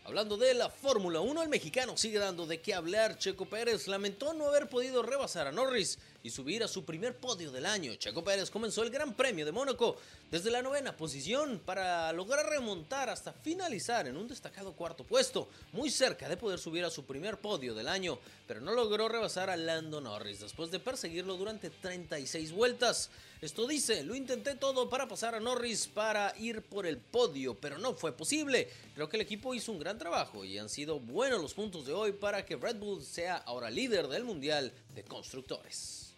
Hablando 0.10 0.38
de 0.38 0.56
la 0.56 0.72
Fórmula 0.72 1.20
1, 1.20 1.44
el 1.44 1.50
mexicano 1.50 1.96
sigue 1.96 2.18
dando 2.18 2.48
de 2.48 2.60
qué 2.60 2.74
hablar. 2.74 3.20
Checo 3.20 3.46
Pérez 3.46 3.88
lamentó 3.88 4.34
no 4.34 4.48
haber 4.48 4.68
podido 4.68 5.04
rebasar 5.04 5.46
a 5.46 5.52
Norris 5.52 6.00
y 6.24 6.32
subir 6.32 6.64
a 6.64 6.68
su 6.68 6.84
primer 6.84 7.18
podio 7.18 7.52
del 7.52 7.68
año. 7.68 7.94
Checo 7.94 8.24
Pérez 8.24 8.50
comenzó 8.50 8.82
el 8.82 8.90
Gran 8.90 9.14
Premio 9.14 9.46
de 9.46 9.52
Mónaco 9.52 9.98
desde 10.32 10.50
la 10.50 10.64
novena 10.64 10.98
posición 10.98 11.62
para 11.64 12.12
lograr 12.12 12.50
remontar 12.50 13.08
hasta 13.12 13.34
finalizar 13.34 14.08
en 14.08 14.18
un 14.18 14.28
destacado 14.28 14.74
cuarto 14.74 15.04
puesto, 15.04 15.48
muy 15.74 15.92
cerca 15.92 16.28
de 16.28 16.38
poder 16.38 16.58
subir 16.58 16.84
a 16.86 16.90
su 16.90 17.06
primer 17.06 17.38
podio 17.38 17.76
del 17.76 17.88
año, 17.88 18.18
pero 18.48 18.62
no 18.62 18.72
logró 18.72 19.10
rebasar 19.10 19.52
a 19.52 19.58
Lando 19.58 20.02
Norris 20.02 20.40
después 20.40 20.72
de 20.72 20.80
perseguirlo 20.80 21.38
durante 21.38 21.70
36 21.70 22.52
vueltas. 22.52 23.12
Esto 23.42 23.66
dice, 23.68 24.04
lo 24.04 24.16
intenté 24.16 24.56
todo 24.56 24.90
para 24.90 25.08
pasar 25.08 25.34
a 25.34 25.40
Norris 25.40 25.88
para 25.88 26.34
ir 26.38 26.62
por 26.62 26.86
el 26.86 26.98
podio, 26.98 27.56
pero 27.56 27.78
no 27.78 27.94
fue 27.96 28.12
posible. 28.12 28.68
Creo 28.96 29.08
que 29.08 29.16
el 29.16 29.22
equipo 29.22 29.56
hizo 29.56 29.72
un 29.72 29.80
gran 29.80 29.98
trabajo 29.98 30.44
y 30.44 30.58
han 30.58 30.68
sido 30.68 31.00
buenos 31.00 31.42
los 31.42 31.54
puntos 31.54 31.86
de 31.86 31.94
hoy 31.94 32.12
para 32.12 32.46
que 32.46 32.58
Red 32.58 32.76
Bull 32.76 33.02
sea 33.02 33.38
ahora 33.38 33.70
líder 33.70 34.10
del 34.10 34.26
Mundial 34.26 34.74
de 34.94 35.04
Constructores. 35.06 36.10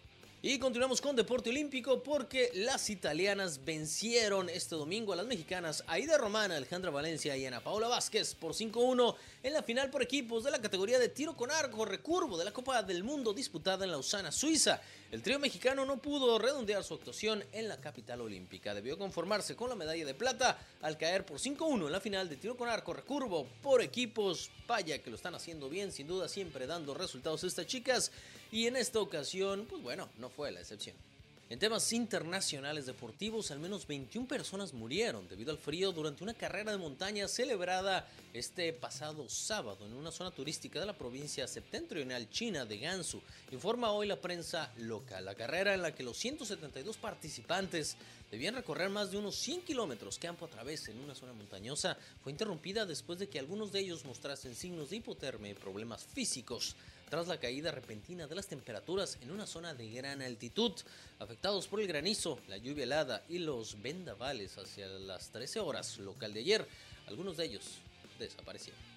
Y 0.44 0.58
continuamos 0.58 1.00
con 1.00 1.14
deporte 1.14 1.50
olímpico 1.50 2.02
porque 2.02 2.50
las 2.54 2.90
italianas 2.90 3.64
vencieron 3.64 4.48
este 4.48 4.74
domingo 4.74 5.12
a 5.12 5.16
las 5.16 5.26
mexicanas 5.26 5.84
Aida 5.86 6.18
Romana, 6.18 6.56
Alejandra 6.56 6.90
Valencia 6.90 7.36
y 7.36 7.46
Ana 7.46 7.60
Paula 7.60 7.86
Vázquez 7.86 8.34
por 8.34 8.52
5-1 8.52 9.14
en 9.42 9.52
la 9.52 9.62
final 9.62 9.90
por 9.90 10.02
equipos 10.02 10.44
de 10.44 10.50
la 10.50 10.60
categoría 10.60 10.98
de 10.98 11.08
tiro 11.08 11.36
con 11.36 11.50
arco 11.50 11.84
recurvo 11.84 12.38
de 12.38 12.44
la 12.44 12.52
Copa 12.52 12.82
del 12.82 13.02
Mundo 13.02 13.32
disputada 13.32 13.84
en 13.84 13.90
Lausana, 13.90 14.30
Suiza. 14.30 14.80
El 15.10 15.22
trío 15.22 15.38
mexicano 15.38 15.84
no 15.84 16.00
pudo 16.00 16.38
redondear 16.38 16.84
su 16.84 16.94
actuación 16.94 17.44
en 17.52 17.68
la 17.68 17.80
capital 17.80 18.20
olímpica. 18.20 18.74
Debió 18.74 18.96
conformarse 18.96 19.56
con 19.56 19.68
la 19.68 19.74
medalla 19.74 20.06
de 20.06 20.14
plata 20.14 20.58
al 20.80 20.96
caer 20.96 21.26
por 21.26 21.38
5-1 21.38 21.86
en 21.86 21.92
la 21.92 22.00
final 22.00 22.28
de 22.28 22.36
tiro 22.36 22.56
con 22.56 22.68
arco 22.68 22.92
recurvo 22.92 23.46
por 23.62 23.82
equipos. 23.82 24.50
Vaya 24.68 25.02
que 25.02 25.10
lo 25.10 25.16
están 25.16 25.34
haciendo 25.34 25.68
bien, 25.68 25.90
sin 25.90 26.06
duda 26.06 26.28
siempre 26.28 26.66
dando 26.66 26.94
resultados 26.94 27.42
estas 27.42 27.66
chicas. 27.66 28.12
Y 28.52 28.66
en 28.66 28.76
esta 28.76 29.00
ocasión, 29.00 29.66
pues 29.68 29.82
bueno, 29.82 30.08
no 30.18 30.30
fue 30.30 30.52
la 30.52 30.60
excepción. 30.60 31.11
En 31.52 31.58
temas 31.58 31.92
internacionales 31.92 32.86
deportivos, 32.86 33.50
al 33.50 33.58
menos 33.58 33.86
21 33.86 34.26
personas 34.26 34.72
murieron 34.72 35.28
debido 35.28 35.50
al 35.50 35.58
frío 35.58 35.92
durante 35.92 36.24
una 36.24 36.32
carrera 36.32 36.72
de 36.72 36.78
montaña 36.78 37.28
celebrada 37.28 38.08
este 38.32 38.72
pasado 38.72 39.28
sábado 39.28 39.84
en 39.84 39.92
una 39.92 40.10
zona 40.10 40.30
turística 40.30 40.80
de 40.80 40.86
la 40.86 40.96
provincia 40.96 41.46
septentrional 41.46 42.30
china 42.30 42.64
de 42.64 42.78
Gansu, 42.78 43.20
informa 43.50 43.92
hoy 43.92 44.06
la 44.06 44.18
prensa 44.18 44.72
local. 44.78 45.26
La 45.26 45.34
carrera 45.34 45.74
en 45.74 45.82
la 45.82 45.94
que 45.94 46.02
los 46.02 46.16
172 46.16 46.96
participantes 46.96 47.98
debían 48.30 48.54
recorrer 48.54 48.88
más 48.88 49.10
de 49.10 49.18
unos 49.18 49.36
100 49.36 49.60
kilómetros 49.60 50.18
campo 50.18 50.46
a 50.46 50.48
través 50.48 50.88
en 50.88 50.98
una 51.00 51.14
zona 51.14 51.34
montañosa 51.34 51.98
fue 52.22 52.32
interrumpida 52.32 52.86
después 52.86 53.18
de 53.18 53.28
que 53.28 53.38
algunos 53.38 53.72
de 53.72 53.80
ellos 53.80 54.06
mostrasen 54.06 54.54
signos 54.54 54.88
de 54.88 54.96
hipotermia 54.96 55.50
y 55.50 55.54
problemas 55.54 56.02
físicos 56.02 56.76
tras 57.12 57.28
la 57.28 57.38
caída 57.38 57.70
repentina 57.70 58.26
de 58.26 58.34
las 58.34 58.46
temperaturas 58.46 59.18
en 59.20 59.30
una 59.32 59.46
zona 59.46 59.74
de 59.74 59.90
gran 59.90 60.22
altitud, 60.22 60.72
afectados 61.18 61.68
por 61.68 61.78
el 61.82 61.86
granizo, 61.86 62.38
la 62.48 62.56
lluvia 62.56 62.84
helada 62.84 63.22
y 63.28 63.36
los 63.38 63.82
vendavales 63.82 64.56
hacia 64.56 64.86
las 64.86 65.28
13 65.28 65.60
horas 65.60 65.98
local 65.98 66.32
de 66.32 66.40
ayer. 66.40 66.66
Algunos 67.06 67.36
de 67.36 67.44
ellos 67.44 67.80
desaparecieron. 68.18 68.91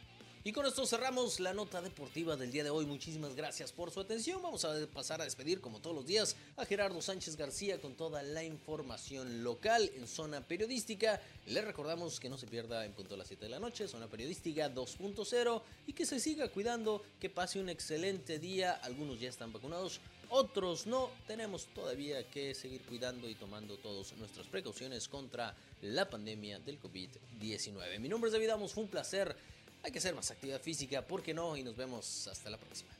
Y 0.48 0.52
con 0.52 0.68
esto 0.68 0.86
cerramos 0.86 1.40
la 1.40 1.56
nota 1.56 1.82
deportiva 1.82 2.36
del 2.36 2.52
día 2.52 2.64
de 2.64 2.70
hoy. 2.70 2.86
Muchísimas 2.86 3.36
gracias 3.36 3.72
por 3.72 3.90
su 3.90 4.00
atención. 4.00 4.44
Vamos 4.44 4.64
a 4.64 4.76
pasar 4.94 5.20
a 5.20 5.24
despedir, 5.24 5.60
como 5.60 5.82
todos 5.82 5.96
los 5.96 6.06
días, 6.06 6.36
a 6.56 6.66
Gerardo 6.66 7.02
Sánchez 7.02 7.36
García 7.36 7.82
con 7.82 7.96
toda 7.96 8.22
la 8.22 8.44
información 8.44 9.44
local 9.44 9.90
en 9.96 10.08
zona 10.08 10.42
periodística. 10.42 11.20
Le 11.48 11.64
recordamos 11.64 12.20
que 12.20 12.30
no 12.30 12.38
se 12.38 12.46
pierda 12.46 12.86
en 12.86 12.94
punto 12.94 13.16
a 13.16 13.18
las 13.18 13.28
7 13.28 13.46
de 13.46 13.50
la 13.50 13.60
noche, 13.60 13.88
zona 13.88 14.06
periodística 14.06 14.72
2.0 14.72 15.64
y 15.88 15.94
que 15.94 16.06
se 16.06 16.20
siga 16.20 16.48
cuidando, 16.50 17.02
que 17.20 17.32
pase 17.32 17.60
un 17.60 17.70
excelente 17.70 18.38
día. 18.38 18.74
Algunos 18.74 19.20
ya 19.20 19.30
están 19.30 19.52
vacunados, 19.52 20.00
otros 20.30 20.86
no. 20.86 21.10
Tenemos 21.26 21.66
todavía 21.74 22.30
que 22.30 22.54
seguir 22.54 22.84
cuidando 22.84 23.28
y 23.28 23.34
tomando 23.34 23.78
todas 23.78 24.16
nuestras 24.18 24.46
precauciones 24.46 25.08
contra 25.08 25.56
la 25.82 26.08
pandemia 26.08 26.60
del 26.60 26.80
COVID-19. 26.80 28.00
Mi 28.00 28.10
nombre 28.10 28.28
es 28.28 28.34
David 28.34 28.50
Amos, 28.50 28.74
fue 28.74 28.84
un 28.84 28.90
placer 28.92 29.36
hay 29.86 29.92
que 29.92 30.00
hacer 30.00 30.16
más 30.16 30.32
actividad 30.32 30.60
física, 30.60 31.06
¿por 31.06 31.22
qué 31.22 31.32
no? 31.32 31.56
Y 31.56 31.62
nos 31.62 31.76
vemos 31.76 32.28
hasta 32.28 32.50
la 32.50 32.58
próxima. 32.58 32.95